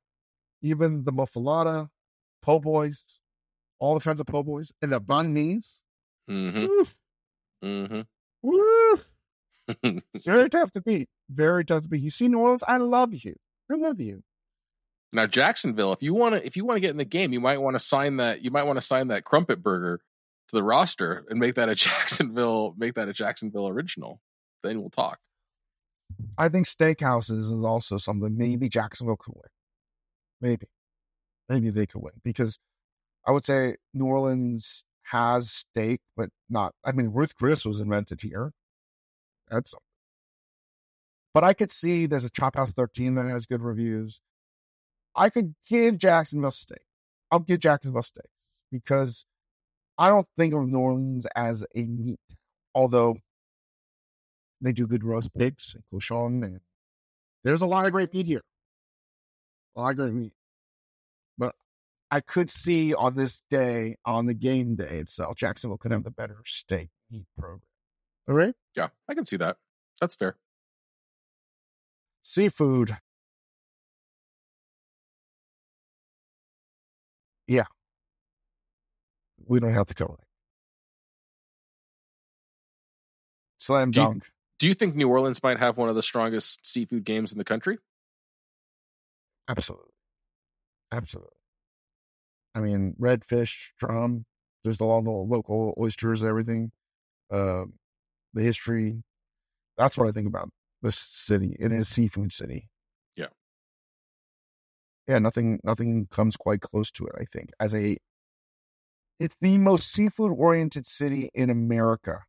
[0.61, 1.89] Even the muffuletta,
[2.41, 3.03] po' boys,
[3.79, 5.83] all the kinds of po' boys, and the banh mi's.
[6.29, 6.83] Mm-hmm.
[7.65, 8.01] Mm-hmm.
[10.13, 11.09] It's very tough to beat.
[11.29, 12.01] Very tough to beat.
[12.01, 13.35] You see New Orleans, I love you.
[13.69, 14.23] I love you.
[15.13, 17.41] Now Jacksonville, if you want to, if you want to get in the game, you
[17.41, 18.43] might want to sign that.
[18.43, 19.99] You might want to sign that crumpet burger
[20.49, 24.21] to the roster and make that a Jacksonville, make that a Jacksonville original.
[24.63, 25.19] Then we'll talk.
[26.37, 29.49] I think steakhouses is also something maybe Jacksonville could win.
[30.41, 30.67] Maybe,
[31.49, 32.59] maybe they could win because
[33.25, 36.73] I would say New Orleans has steak, but not.
[36.85, 38.51] I mean, Ruth Chris was invented here.
[39.49, 39.83] That's something.
[41.33, 44.21] But I could see there's a Chop House 13 that has good reviews.
[45.15, 46.85] I could give Jacksonville steak.
[47.31, 49.25] I'll give Jacksonville steaks because
[49.97, 52.19] I don't think of New Orleans as a meat,
[52.75, 53.17] although
[54.61, 55.39] they do good roast mm-hmm.
[55.39, 56.59] pigs and cochon, and
[57.43, 58.43] there's a lot of great meat here.
[59.75, 60.33] A lot of great meat.
[61.37, 61.55] But
[62.09, 66.11] I could see on this day, on the game day itself, Jacksonville could have the
[66.11, 67.61] better steak meat program.
[68.27, 68.55] All right?
[68.75, 69.57] Yeah, I can see that.
[70.01, 70.35] That's fair.
[72.23, 72.97] Seafood.
[77.47, 77.65] Yeah.
[79.45, 80.27] We don't have to cover it.
[83.59, 84.29] Slam dunk.
[84.59, 87.43] Do you think New Orleans might have one of the strongest seafood games in the
[87.43, 87.77] country?
[89.49, 89.91] Absolutely.
[90.91, 91.37] Absolutely.
[92.55, 94.25] I mean, redfish, drum,
[94.65, 96.71] just all the local oysters, everything.
[97.31, 97.65] Uh,
[98.33, 99.03] the history.
[99.77, 100.49] That's what I think about
[100.81, 101.55] this city.
[101.59, 102.69] It is seafood city.
[103.15, 103.27] Yeah.
[105.07, 107.51] Yeah, nothing nothing comes quite close to it, I think.
[107.59, 107.97] As a
[109.19, 112.23] it's the most seafood oriented city in America.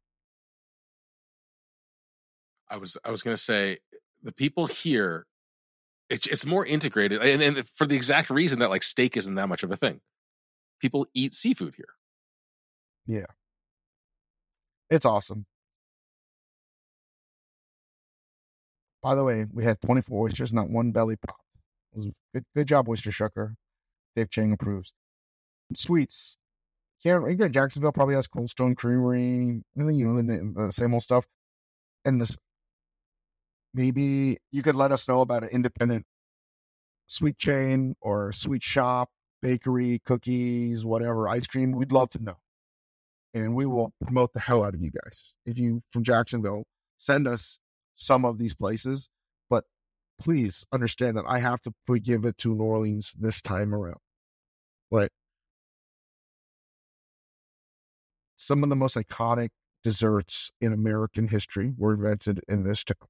[2.70, 3.78] I was I was going to say
[4.22, 5.26] the people here,
[6.10, 9.48] it's it's more integrated, and, and for the exact reason that like steak isn't that
[9.48, 10.00] much of a thing.
[10.80, 11.94] People eat seafood here.
[13.06, 13.26] Yeah.
[14.90, 15.46] It's awesome.
[19.02, 21.36] By the way, we had 24 oysters, not one belly pop.
[21.92, 23.54] It was good, good job, Oyster Shucker.
[24.16, 24.92] Dave Chang approves.
[25.76, 26.36] Sweets.
[27.02, 31.04] Can't again, Jacksonville probably has Cold Stone Creamery, and you know the, the same old
[31.04, 31.26] stuff.
[32.04, 32.36] And this,
[33.74, 36.04] maybe you could let us know about an independent
[37.06, 39.10] sweet chain or sweet shop,
[39.42, 41.72] bakery, cookies, whatever, ice cream.
[41.72, 42.36] We'd love to know.
[43.34, 45.34] And we will promote the hell out of you guys.
[45.46, 46.64] If you from Jacksonville,
[46.96, 47.58] send us
[47.94, 49.08] some of these places.
[49.50, 49.64] But
[50.20, 53.98] please understand that I have to give it to New Orleans this time around.
[54.90, 55.10] Like
[58.36, 59.50] some of the most iconic
[59.84, 63.08] desserts in American history were invented in this town.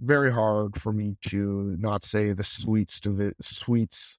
[0.00, 4.18] Very hard for me to not say the sweets to the sweets,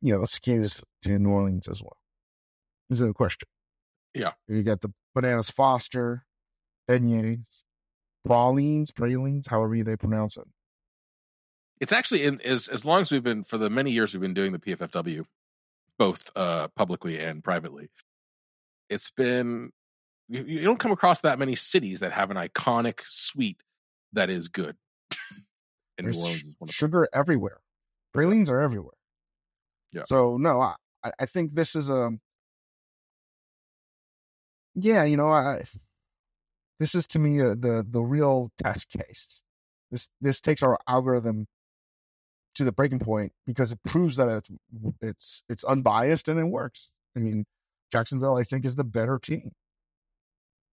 [0.00, 1.96] you know, skews to New Orleans as well.
[2.90, 3.48] Is it a question?
[4.14, 4.32] Yeah.
[4.48, 6.24] You got the bananas Foster,
[6.88, 7.62] beignets,
[8.24, 10.48] pralines, pralines, however they pronounce it.
[11.80, 14.34] It's actually in as as long as we've been for the many years we've been
[14.34, 15.24] doing the PFFW,
[15.98, 17.88] both uh publicly and privately.
[18.88, 19.72] It's been
[20.28, 23.62] you, you don't come across that many cities that have an iconic sweet
[24.12, 24.76] that is good.
[25.98, 27.58] and There's Orleans sh- is one of sugar everywhere.
[28.12, 28.94] Pralines are everywhere.
[29.92, 30.02] Yeah.
[30.06, 30.74] So no, I
[31.18, 32.12] I- think this is a
[34.74, 35.64] yeah, you know, I
[36.80, 39.42] this is to me uh, the the real test case.
[39.90, 41.46] This this takes our algorithm
[42.54, 44.48] to the breaking point because it proves that it's
[45.00, 46.92] it's it's unbiased and it works.
[47.16, 47.44] I mean,
[47.92, 49.52] Jacksonville, I think, is the better team.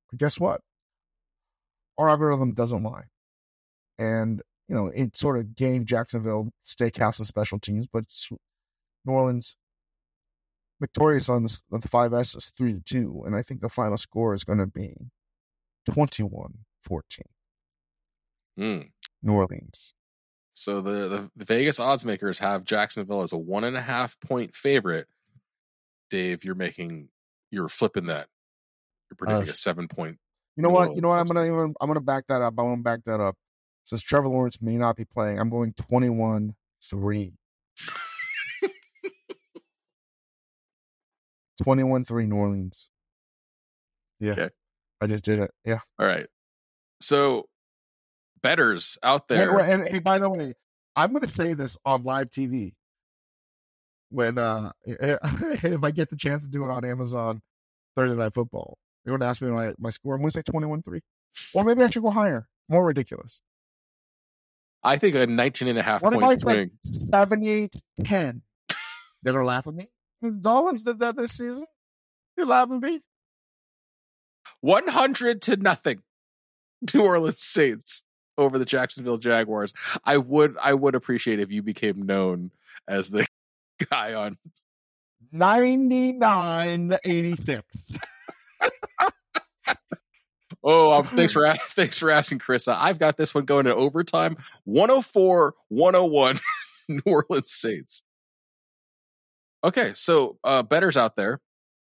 [0.09, 0.61] But guess what?
[1.99, 3.03] our algorithm doesn't lie.
[3.99, 8.05] And, you know, it sort of gave Jacksonville steakhouse and special teams, but
[9.05, 9.57] New Orleans
[10.79, 13.23] victorious on the, the 5S is 3 to 2.
[13.25, 14.95] And I think the final score is going to be
[15.91, 16.53] 21
[16.85, 17.25] 14.
[18.57, 18.89] Mm.
[19.21, 19.93] New Orleans.
[20.53, 24.17] So the, the, the Vegas odds makers have Jacksonville as a one and a half
[24.21, 25.07] point favorite.
[26.09, 27.09] Dave, you're making
[27.51, 28.27] you're flipping that.
[29.09, 30.17] You're predicting Uh, a seven point.
[30.55, 30.95] You know what?
[30.95, 31.19] You know what?
[31.19, 32.53] I'm gonna even I'm gonna back that up.
[32.57, 33.35] I'm gonna back that up.
[33.85, 36.55] Since Trevor Lawrence may not be playing, I'm going 21
[36.89, 37.33] 3.
[41.63, 42.89] 21 3 New Orleans.
[44.19, 44.31] Yeah.
[44.31, 44.49] Okay.
[45.01, 45.51] I just did it.
[45.65, 45.79] Yeah.
[45.97, 46.27] All right.
[47.01, 47.45] So
[48.43, 49.55] bettors out there.
[49.55, 50.53] wait, and hey, by the way,
[50.95, 52.73] I'm gonna say this on live TV
[54.09, 57.41] when uh if I get the chance to do it on Amazon
[57.95, 58.77] Thursday Night Football.
[59.05, 60.15] You're gonna ask me my, my score.
[60.15, 60.99] I'm gonna say 21 3.
[61.53, 62.47] Or maybe I should go higher.
[62.67, 63.39] More ridiculous.
[64.83, 66.71] I think a 19 and a half What point swing.
[66.83, 68.41] said 78 10?
[69.23, 69.89] They're gonna laugh at me.
[70.21, 71.65] The Dolphins did that this season.
[72.37, 73.01] They laugh at me.
[74.61, 76.01] 100 to nothing.
[76.93, 78.03] New Orleans Saints
[78.37, 79.73] over the Jacksonville Jaguars.
[80.05, 82.51] I would I would appreciate if you became known
[82.87, 83.27] as the
[83.89, 84.37] guy on
[85.31, 87.97] 99 86.
[90.63, 92.67] Oh, um, thanks for thanks for asking, Chris.
[92.67, 94.37] I've got this one going to overtime.
[94.65, 96.39] 104 101
[96.89, 98.03] New Orleans Saints.
[99.63, 101.39] Okay, so uh bettors out there.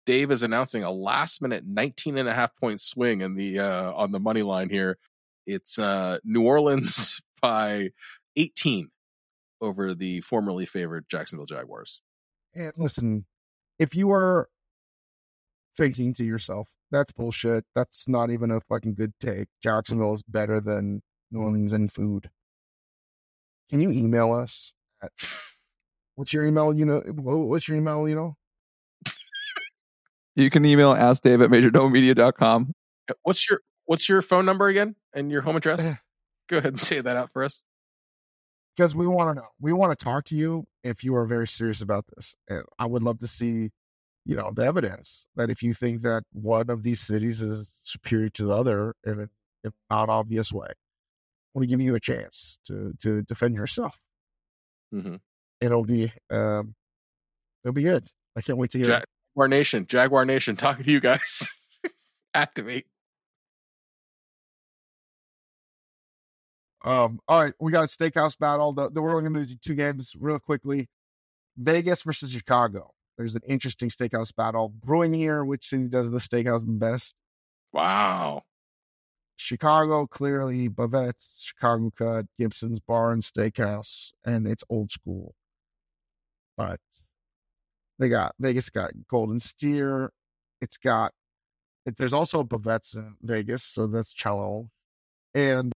[0.05, 3.91] Dave is announcing a last minute 19 and a half point swing in the uh
[3.93, 4.97] on the money line here.
[5.45, 7.89] It's uh New Orleans by
[8.35, 8.89] 18
[9.59, 12.01] over the formerly favored Jacksonville Jaguars.
[12.55, 13.25] And listen,
[13.79, 14.49] if you are
[15.77, 17.65] thinking to yourself, that's bullshit.
[17.75, 19.47] That's not even a fucking good take.
[19.63, 21.01] Jacksonville is better than
[21.31, 22.29] New Orleans in food.
[23.69, 25.11] Can you email us at
[26.15, 26.73] what's your email?
[26.73, 28.07] You know, what's your email?
[28.09, 28.35] You know,
[30.35, 32.73] You can email askdave at majordomomedia.com.
[33.23, 35.95] What's your what's your phone number again and your home address?
[36.47, 37.63] Go ahead and say that out for us.
[38.75, 39.47] because we want to know.
[39.59, 42.35] We want to talk to you if you are very serious about this.
[42.47, 43.71] And I would love to see,
[44.27, 48.27] you know, the evidence that if you think that one of these cities is superior
[48.31, 49.29] to the other in an
[49.63, 50.73] in not obvious way, I
[51.53, 53.97] want to give you a chance to to defend yourself.
[54.93, 55.15] Mm-hmm.
[55.61, 56.75] It'll be um,
[57.63, 58.05] it'll be good.
[58.35, 58.91] I can't wait to hear.
[58.91, 59.05] it.
[59.33, 61.49] Jaguar Nation, Jaguar Nation, talking to you guys.
[62.33, 62.85] Activate.
[66.83, 68.73] Um, all right, we got a steakhouse battle.
[68.73, 70.89] The, the we're only going to do two games real quickly.
[71.57, 72.91] Vegas versus Chicago.
[73.17, 75.43] There's an interesting steakhouse battle brewing here.
[75.43, 77.15] Which city does the steakhouse the best?
[77.73, 78.43] Wow.
[79.37, 85.35] Chicago, clearly Bavette's, Chicago Cut, Gibson's Bar and Steakhouse, and it's old school.
[86.57, 86.79] But
[87.99, 90.11] they got Vegas got Golden Steer.
[90.61, 91.13] It's got
[91.85, 94.69] it, there's also Bavette's in Vegas, so that's cello.
[95.35, 95.71] And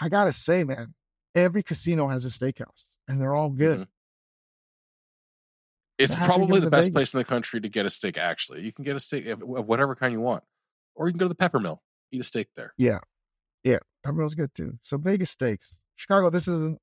[0.00, 0.94] I gotta say, man,
[1.34, 3.80] every casino has a steakhouse, and they're all good.
[3.80, 3.88] Mhm.
[5.98, 6.92] It's probably the best Vegas.
[6.92, 8.62] place in the country to get a steak, actually.
[8.62, 10.42] You can get a steak of whatever kind you want.
[10.96, 12.72] Or you can go to the Pepper Mill, eat a steak there.
[12.76, 12.98] Yeah,
[13.62, 14.78] yeah, Peppermill's good too.
[14.82, 16.30] So Vegas steaks, Chicago.
[16.30, 16.78] This isn't.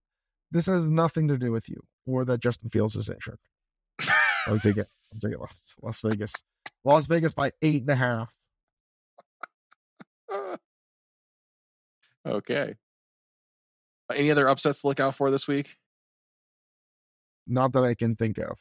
[0.52, 3.40] This has nothing to do with you or that Justin Fields is injured.
[4.02, 4.88] I would take it.
[5.14, 5.40] I'll take it.
[5.40, 6.34] Las, Las Vegas.
[6.84, 8.34] Las Vegas by eight and a half.
[12.26, 12.76] okay.
[14.14, 15.78] Any other upsets to look out for this week?
[17.48, 18.58] Not that I can think of.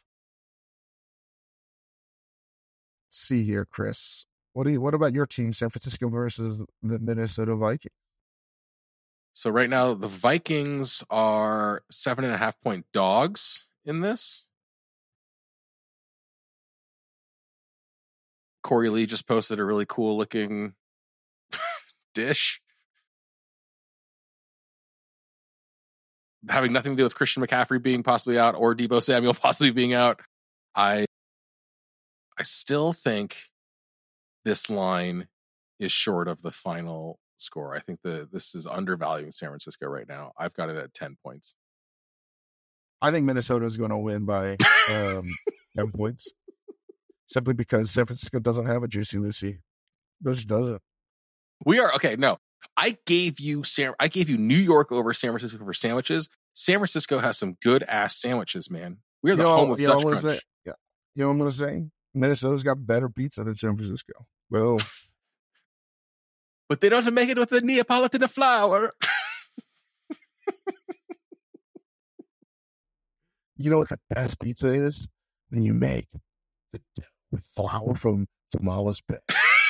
[3.11, 4.25] See here, Chris.
[4.53, 4.81] What do you?
[4.81, 7.93] What about your team, San Francisco versus the Minnesota Vikings?
[9.33, 14.47] So right now the Vikings are seven and a half point dogs in this.
[18.63, 20.75] Corey Lee just posted a really cool looking
[22.15, 22.61] dish.
[26.49, 29.95] Having nothing to do with Christian McCaffrey being possibly out or Deebo Samuel possibly being
[29.95, 30.21] out.
[30.75, 31.07] I
[32.41, 33.37] I still think
[34.47, 35.29] this line
[35.79, 37.77] is short of the final score.
[37.77, 40.33] I think the this is undervaluing San Francisco right now.
[40.39, 41.55] I've got it at 10 points.
[43.03, 44.57] I think Minnesota is going to win by
[44.91, 45.27] um,
[45.77, 46.29] ten points,
[47.27, 49.61] simply because San Francisco doesn't have a juicy Lucy.
[50.21, 50.83] This doesn't.
[51.65, 52.17] We are okay.
[52.17, 52.39] No,
[52.77, 53.95] I gave you San.
[54.01, 56.29] I gave you New York over San Francisco for sandwiches.
[56.55, 58.99] San Francisco has some good ass sandwiches, man.
[59.23, 60.43] We are the You know- home of you know Dutch Crunch.
[60.67, 60.73] Yeah.
[61.15, 61.85] You know what I'm going to say?
[62.15, 64.13] Minnesota's got better pizza than San Francisco.
[64.51, 64.81] Well,
[66.69, 68.91] but they don't make it with the Neapolitan flour.
[73.57, 75.07] You know what the best pizza is?
[75.51, 76.09] When you make
[76.73, 76.81] the
[77.31, 78.27] with flour from
[78.57, 79.19] Tomales Bay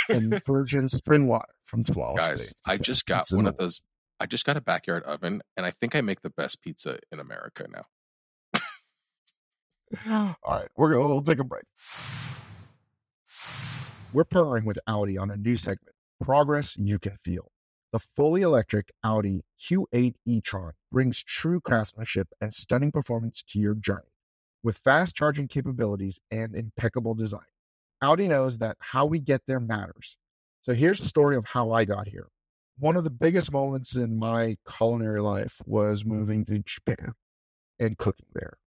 [0.08, 2.26] and virgin spring water from Tomales Bay.
[2.28, 3.80] Guys, It's I just got one of those.
[4.20, 7.18] I just got a backyard oven, and I think I make the best pizza in
[7.18, 7.86] America now.
[10.44, 11.64] All right, we're gonna we'll take a break.
[14.12, 17.52] We're partnering with Audi on a new segment, Progress You Can Feel.
[17.92, 24.10] The fully electric Audi Q8 e-tron brings true craftsmanship and stunning performance to your journey.
[24.64, 27.46] With fast charging capabilities and impeccable design,
[28.02, 30.16] Audi knows that how we get there matters.
[30.62, 32.26] So here's the story of how I got here.
[32.80, 37.12] One of the biggest moments in my culinary life was moving to Japan
[37.78, 38.58] and cooking there.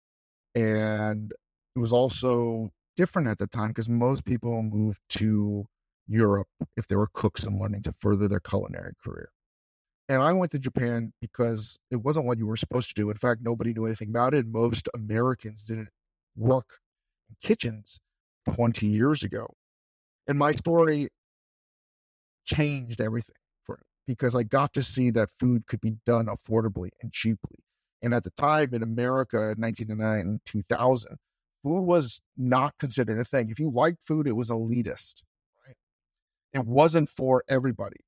[0.55, 1.33] And
[1.75, 5.67] it was also different at the time because most people moved to
[6.07, 9.31] Europe if they were cooks and wanting to further their culinary career.
[10.09, 13.09] And I went to Japan because it wasn't what you were supposed to do.
[13.09, 14.47] In fact, nobody knew anything about it.
[14.47, 15.89] Most Americans didn't
[16.37, 16.67] work
[17.31, 17.99] in kitchens
[18.55, 19.47] 20 years ago.
[20.27, 21.09] And my story
[22.45, 26.91] changed everything for me because I got to see that food could be done affordably
[27.01, 27.59] and cheaply.
[28.03, 31.17] And at the time in America, 1999 and 2000,
[31.63, 33.51] food was not considered a thing.
[33.51, 35.23] If you liked food, it was elitist.
[35.67, 35.77] Right?
[36.53, 37.99] It wasn't for everybody.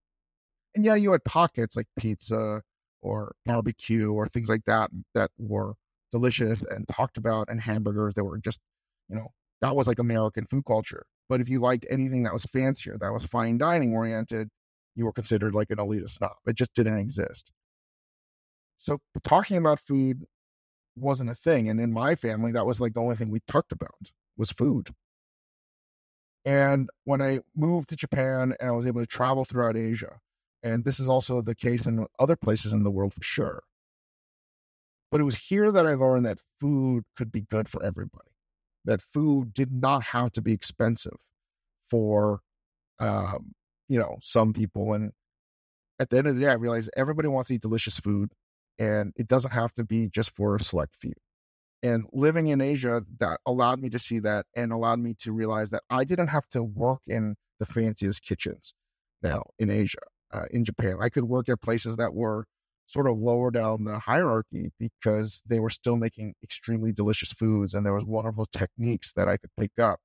[0.74, 2.62] And yeah, you had pockets like pizza
[3.02, 5.74] or barbecue or things like that that were
[6.10, 8.60] delicious and talked about, and hamburgers that were just,
[9.08, 9.28] you know,
[9.60, 11.04] that was like American food culture.
[11.28, 14.48] But if you liked anything that was fancier, that was fine dining oriented,
[14.94, 16.32] you were considered like an elitist snob.
[16.46, 17.50] It just didn't exist.
[18.76, 20.24] So talking about food
[20.96, 21.68] wasn't a thing.
[21.68, 24.90] And in my family, that was like the only thing we talked about was food.
[26.44, 30.18] And when I moved to Japan and I was able to travel throughout Asia,
[30.62, 33.62] and this is also the case in other places in the world for sure.
[35.10, 38.30] But it was here that I learned that food could be good for everybody,
[38.84, 41.16] that food did not have to be expensive
[41.88, 42.40] for,
[42.98, 43.52] um,
[43.88, 44.92] you know, some people.
[44.92, 45.12] And
[45.98, 48.32] at the end of the day, I realized everybody wants to eat delicious food
[48.78, 51.12] and it doesn't have to be just for a select few.
[51.82, 55.70] And living in Asia, that allowed me to see that and allowed me to realize
[55.70, 58.74] that I didn't have to work in the fanciest kitchens
[59.22, 59.98] now in Asia,
[60.32, 60.96] uh, in Japan.
[61.00, 62.46] I could work at places that were
[62.86, 67.84] sort of lower down the hierarchy because they were still making extremely delicious foods and
[67.84, 70.00] there was wonderful techniques that I could pick up.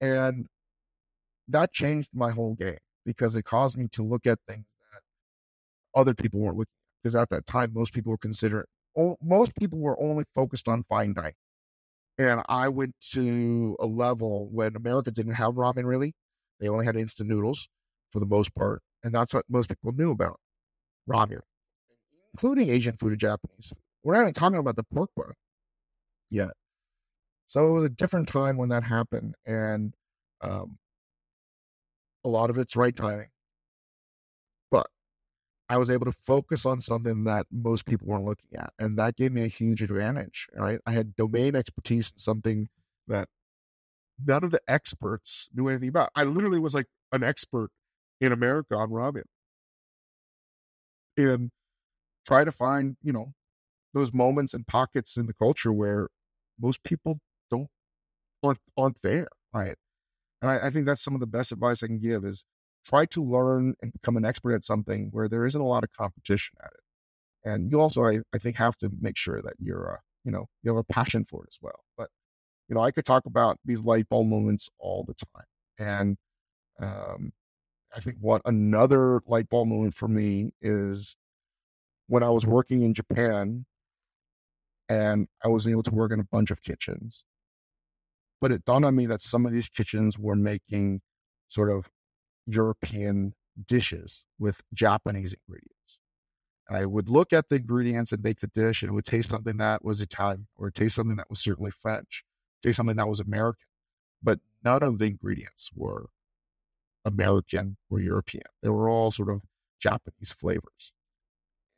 [0.00, 0.46] And
[1.48, 6.14] that changed my whole game because it caused me to look at things that other
[6.14, 6.72] people weren't looking.
[7.02, 8.64] Because at that time, most people were considering
[9.22, 11.32] most people were only focused on fine dining.
[12.18, 16.14] And I went to a level when America didn't have ramen really.
[16.60, 17.68] They only had instant noodles
[18.10, 18.82] for the most part.
[19.02, 20.38] And that's what most people knew about
[21.08, 21.40] ramen,
[22.34, 23.78] including Asian food and Japanese food.
[24.04, 25.32] We're not even talking about the pork bun
[26.30, 26.50] yet.
[27.46, 29.34] So it was a different time when that happened.
[29.46, 29.94] And
[30.42, 30.78] um,
[32.24, 33.28] a lot of it's right timing.
[35.72, 38.74] I was able to focus on something that most people weren't looking at.
[38.78, 40.46] And that gave me a huge advantage.
[40.54, 40.78] Right.
[40.84, 42.68] I had domain expertise in something
[43.08, 43.26] that
[44.22, 46.10] none of the experts knew anything about.
[46.14, 47.70] I literally was like an expert
[48.20, 49.22] in America on ramen.
[51.16, 51.50] And
[52.26, 53.32] try to find, you know,
[53.94, 56.08] those moments and pockets in the culture where
[56.60, 57.18] most people
[57.50, 57.68] don't
[58.42, 59.28] aren't aren't there.
[59.54, 59.76] Right.
[60.42, 62.44] And I, I think that's some of the best advice I can give is
[62.84, 65.92] try to learn and become an expert at something where there isn't a lot of
[65.92, 67.50] competition at it.
[67.50, 70.46] And you also, I, I think, have to make sure that you're, uh, you know,
[70.62, 71.80] you have a passion for it as well.
[71.96, 72.08] But,
[72.68, 75.46] you know, I could talk about these light bulb moments all the time.
[75.78, 76.16] And
[76.80, 77.32] um,
[77.94, 81.16] I think what another light bulb moment for me is
[82.06, 83.64] when I was working in Japan
[84.88, 87.24] and I was able to work in a bunch of kitchens.
[88.40, 91.00] But it dawned on me that some of these kitchens were making
[91.48, 91.88] sort of
[92.46, 93.34] European
[93.66, 95.98] dishes with Japanese ingredients.
[96.68, 99.28] And I would look at the ingredients and make the dish, and it would taste
[99.28, 102.24] something that was Italian, or taste something that was certainly French,
[102.62, 103.66] taste something that was American.
[104.22, 106.06] But none of the ingredients were
[107.04, 108.44] American or European.
[108.62, 109.42] They were all sort of
[109.80, 110.92] Japanese flavors.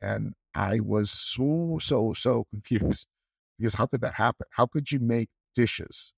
[0.01, 3.09] And I was so, so, so confused
[3.59, 4.47] because how could that happen?
[4.51, 6.13] How could you make dishes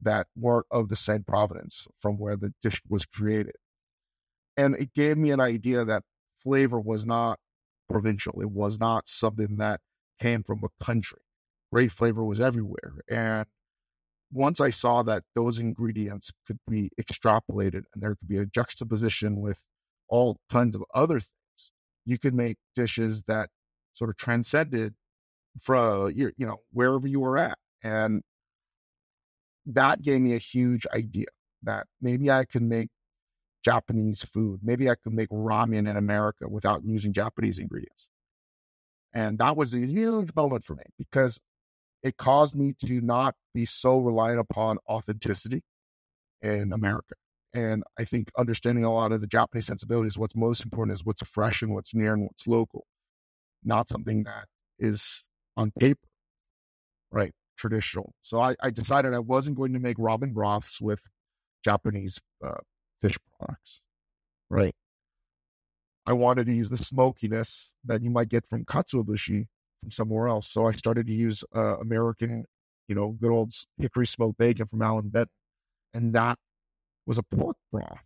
[0.00, 3.56] that weren't of the same provenance from where the dish was created?
[4.56, 6.02] And it gave me an idea that
[6.38, 7.38] flavor was not
[7.88, 8.40] provincial.
[8.40, 9.80] It was not something that
[10.20, 11.20] came from a country.
[11.72, 12.94] Great flavor was everywhere.
[13.10, 13.46] And
[14.32, 19.40] once I saw that those ingredients could be extrapolated and there could be a juxtaposition
[19.40, 19.60] with
[20.08, 21.72] all kinds of other things.
[22.04, 23.48] You could make dishes that
[23.94, 24.94] sort of transcended
[25.60, 28.22] from you know wherever you were at, and
[29.66, 31.26] that gave me a huge idea
[31.62, 32.88] that maybe I could make
[33.64, 34.60] Japanese food.
[34.62, 38.08] Maybe I could make ramen in America without using Japanese ingredients.
[39.12, 41.38] And that was a huge moment for me because
[42.02, 45.62] it caused me to not be so reliant upon authenticity
[46.42, 47.14] in America.
[47.54, 51.22] And I think understanding a lot of the Japanese sensibilities, what's most important is what's
[51.22, 52.84] fresh and what's near and what's local,
[53.62, 54.46] not something that
[54.78, 55.24] is
[55.56, 56.08] on paper,
[57.12, 57.32] right?
[57.56, 58.12] Traditional.
[58.22, 61.00] So I, I decided I wasn't going to make ramen broths with
[61.62, 62.58] Japanese uh,
[63.00, 63.82] fish products,
[64.50, 64.74] right?
[66.06, 69.46] I wanted to use the smokiness that you might get from katsuobushi
[69.80, 70.48] from somewhere else.
[70.48, 72.44] So I started to use uh, American,
[72.88, 75.30] you know, good old hickory smoked bacon from Allan Benton.
[75.94, 76.38] And that
[77.06, 78.00] was a pork broth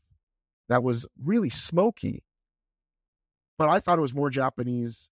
[0.68, 2.22] that was really smoky.
[3.56, 5.08] But I thought it was more Japanese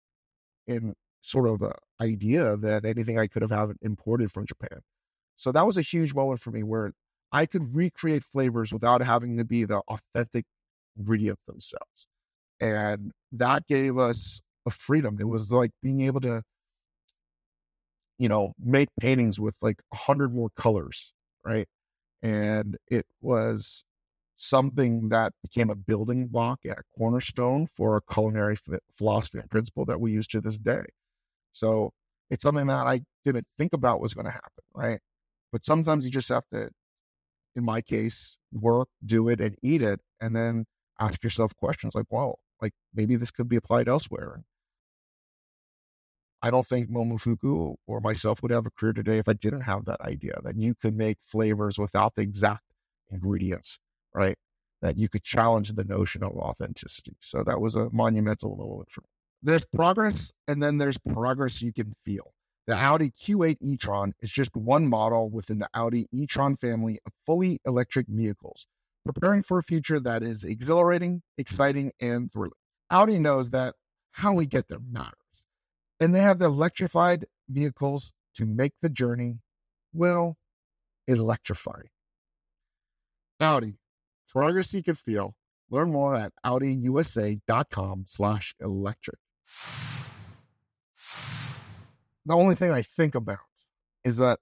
[0.67, 4.79] in sort of a idea than anything I could have had imported from Japan.
[5.37, 6.91] So that was a huge moment for me where
[7.33, 10.45] I could recreate flavors without having to be the authentic
[10.97, 12.07] ingredient themselves
[12.61, 15.17] and that gave us a freedom.
[15.19, 16.43] It was like being able to,
[18.17, 21.13] you know, make paintings with like a hundred more colors,
[21.45, 21.67] right?
[22.23, 23.85] And it was
[24.37, 28.57] something that became a building block and a cornerstone for a culinary
[28.91, 30.83] philosophy and principle that we use to this day.
[31.53, 31.91] So
[32.31, 34.99] it's something that I didn't think about was going to happen, right?
[35.51, 36.69] But sometimes you just have to,
[37.55, 40.65] in my case, work, do it, and eat it, and then
[40.99, 44.43] ask yourself questions like, "Whoa, like maybe this could be applied elsewhere.
[46.41, 49.85] I don't think Momofuku or myself would have a career today if I didn't have
[49.85, 52.63] that idea that you could make flavors without the exact
[53.11, 53.79] ingredients,
[54.13, 54.37] right?
[54.81, 57.15] That you could challenge the notion of authenticity.
[57.21, 59.07] So that was a monumental moment for me.
[59.41, 62.33] There's progress, and then there's progress you can feel.
[62.67, 67.59] The Audi Q8 e-tron is just one model within the Audi e-tron family of fully
[67.65, 68.67] electric vehicles
[69.05, 72.51] preparing for a future that is exhilarating, exciting, and thrilling.
[72.89, 73.75] Audi knows that
[74.11, 75.13] how we get there matters.
[75.99, 79.39] And they have the electrified vehicles to make the journey,
[79.93, 80.37] well,
[81.07, 81.89] electrifying.
[83.39, 83.75] Audi,
[84.29, 85.35] progress you can feel.
[85.69, 89.17] Learn more at AudiUSA.com slash electric.
[92.25, 93.39] The only thing I think about
[94.03, 94.39] is that,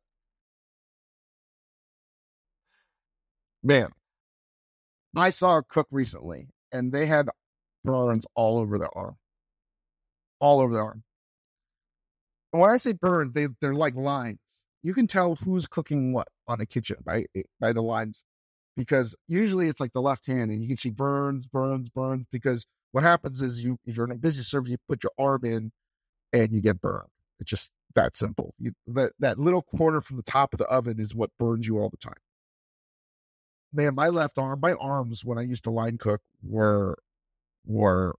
[3.64, 3.90] man,
[5.16, 7.30] I saw a cook recently and they had
[7.84, 9.18] burns all over their arm.
[10.40, 11.04] All over their arm.
[12.54, 14.64] And when I say burns, they, they're like lines.
[14.84, 18.24] You can tell who's cooking what on a kitchen by eh, by the lines.
[18.78, 22.26] Because usually it's like the left hand and you can see burns, burns, burns.
[22.32, 25.46] Because what happens is you if you're in a busy server, you put your arm
[25.46, 25.72] in
[26.34, 27.10] and you get burned.
[27.42, 28.56] It's just that simple.
[28.60, 31.80] You, that that little corner from the top of the oven is what burns you
[31.80, 32.14] all the time
[33.74, 36.98] man, my left arm, my arms when I used to line cook were
[37.66, 38.16] were,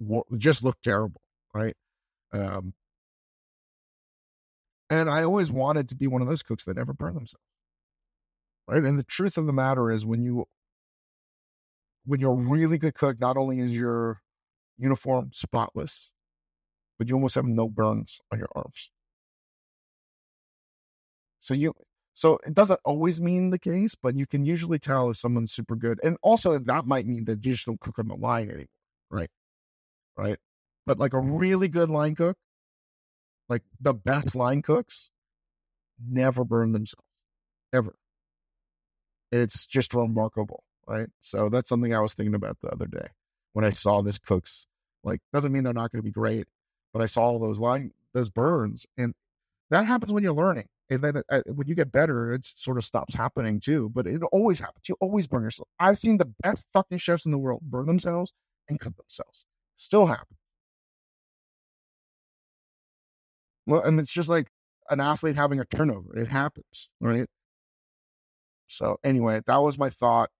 [0.00, 1.20] were just looked terrible,
[1.54, 1.76] right?
[2.32, 2.74] Um,
[4.88, 7.44] and I always wanted to be one of those cooks that never burn themselves,
[8.66, 8.82] right?
[8.82, 10.46] And the truth of the matter is, when you
[12.06, 14.20] when you're a really good cook, not only is your
[14.78, 16.10] uniform spotless,
[17.00, 18.90] but you almost have no burns on your arms.
[21.38, 21.72] So you
[22.12, 25.76] so it doesn't always mean the case, but you can usually tell if someone's super
[25.76, 25.98] good.
[26.04, 28.66] And also that might mean that you just don't cook on the line anymore.
[29.10, 29.30] Right.
[30.14, 30.36] Right.
[30.84, 32.36] But like a really good line cook,
[33.48, 35.10] like the best line cooks,
[36.06, 37.06] never burn themselves.
[37.72, 37.94] Ever.
[39.32, 40.64] It's just remarkable.
[40.86, 41.08] Right.
[41.20, 43.08] So that's something I was thinking about the other day
[43.54, 44.66] when I saw this cooks.
[45.02, 46.46] Like, doesn't mean they're not going to be great,
[46.92, 48.86] but I saw those line, those burns.
[48.98, 49.14] And
[49.70, 52.84] that happens when you're learning and then uh, when you get better, it sort of
[52.84, 53.90] stops happening too.
[53.94, 54.88] But it always happens.
[54.88, 55.68] You always burn yourself.
[55.78, 58.32] I've seen the best fucking chefs in the world burn themselves
[58.68, 59.44] and cut themselves.
[59.76, 60.38] Still happens.
[63.66, 64.48] Well, and it's just like
[64.90, 66.18] an athlete having a turnover.
[66.18, 67.26] It happens, right?
[68.66, 70.30] So anyway, that was my thought.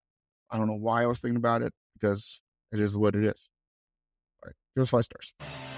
[0.50, 2.40] I don't know why I was thinking about it because
[2.72, 3.48] it is what it is.
[4.42, 5.69] All right, give us five stars.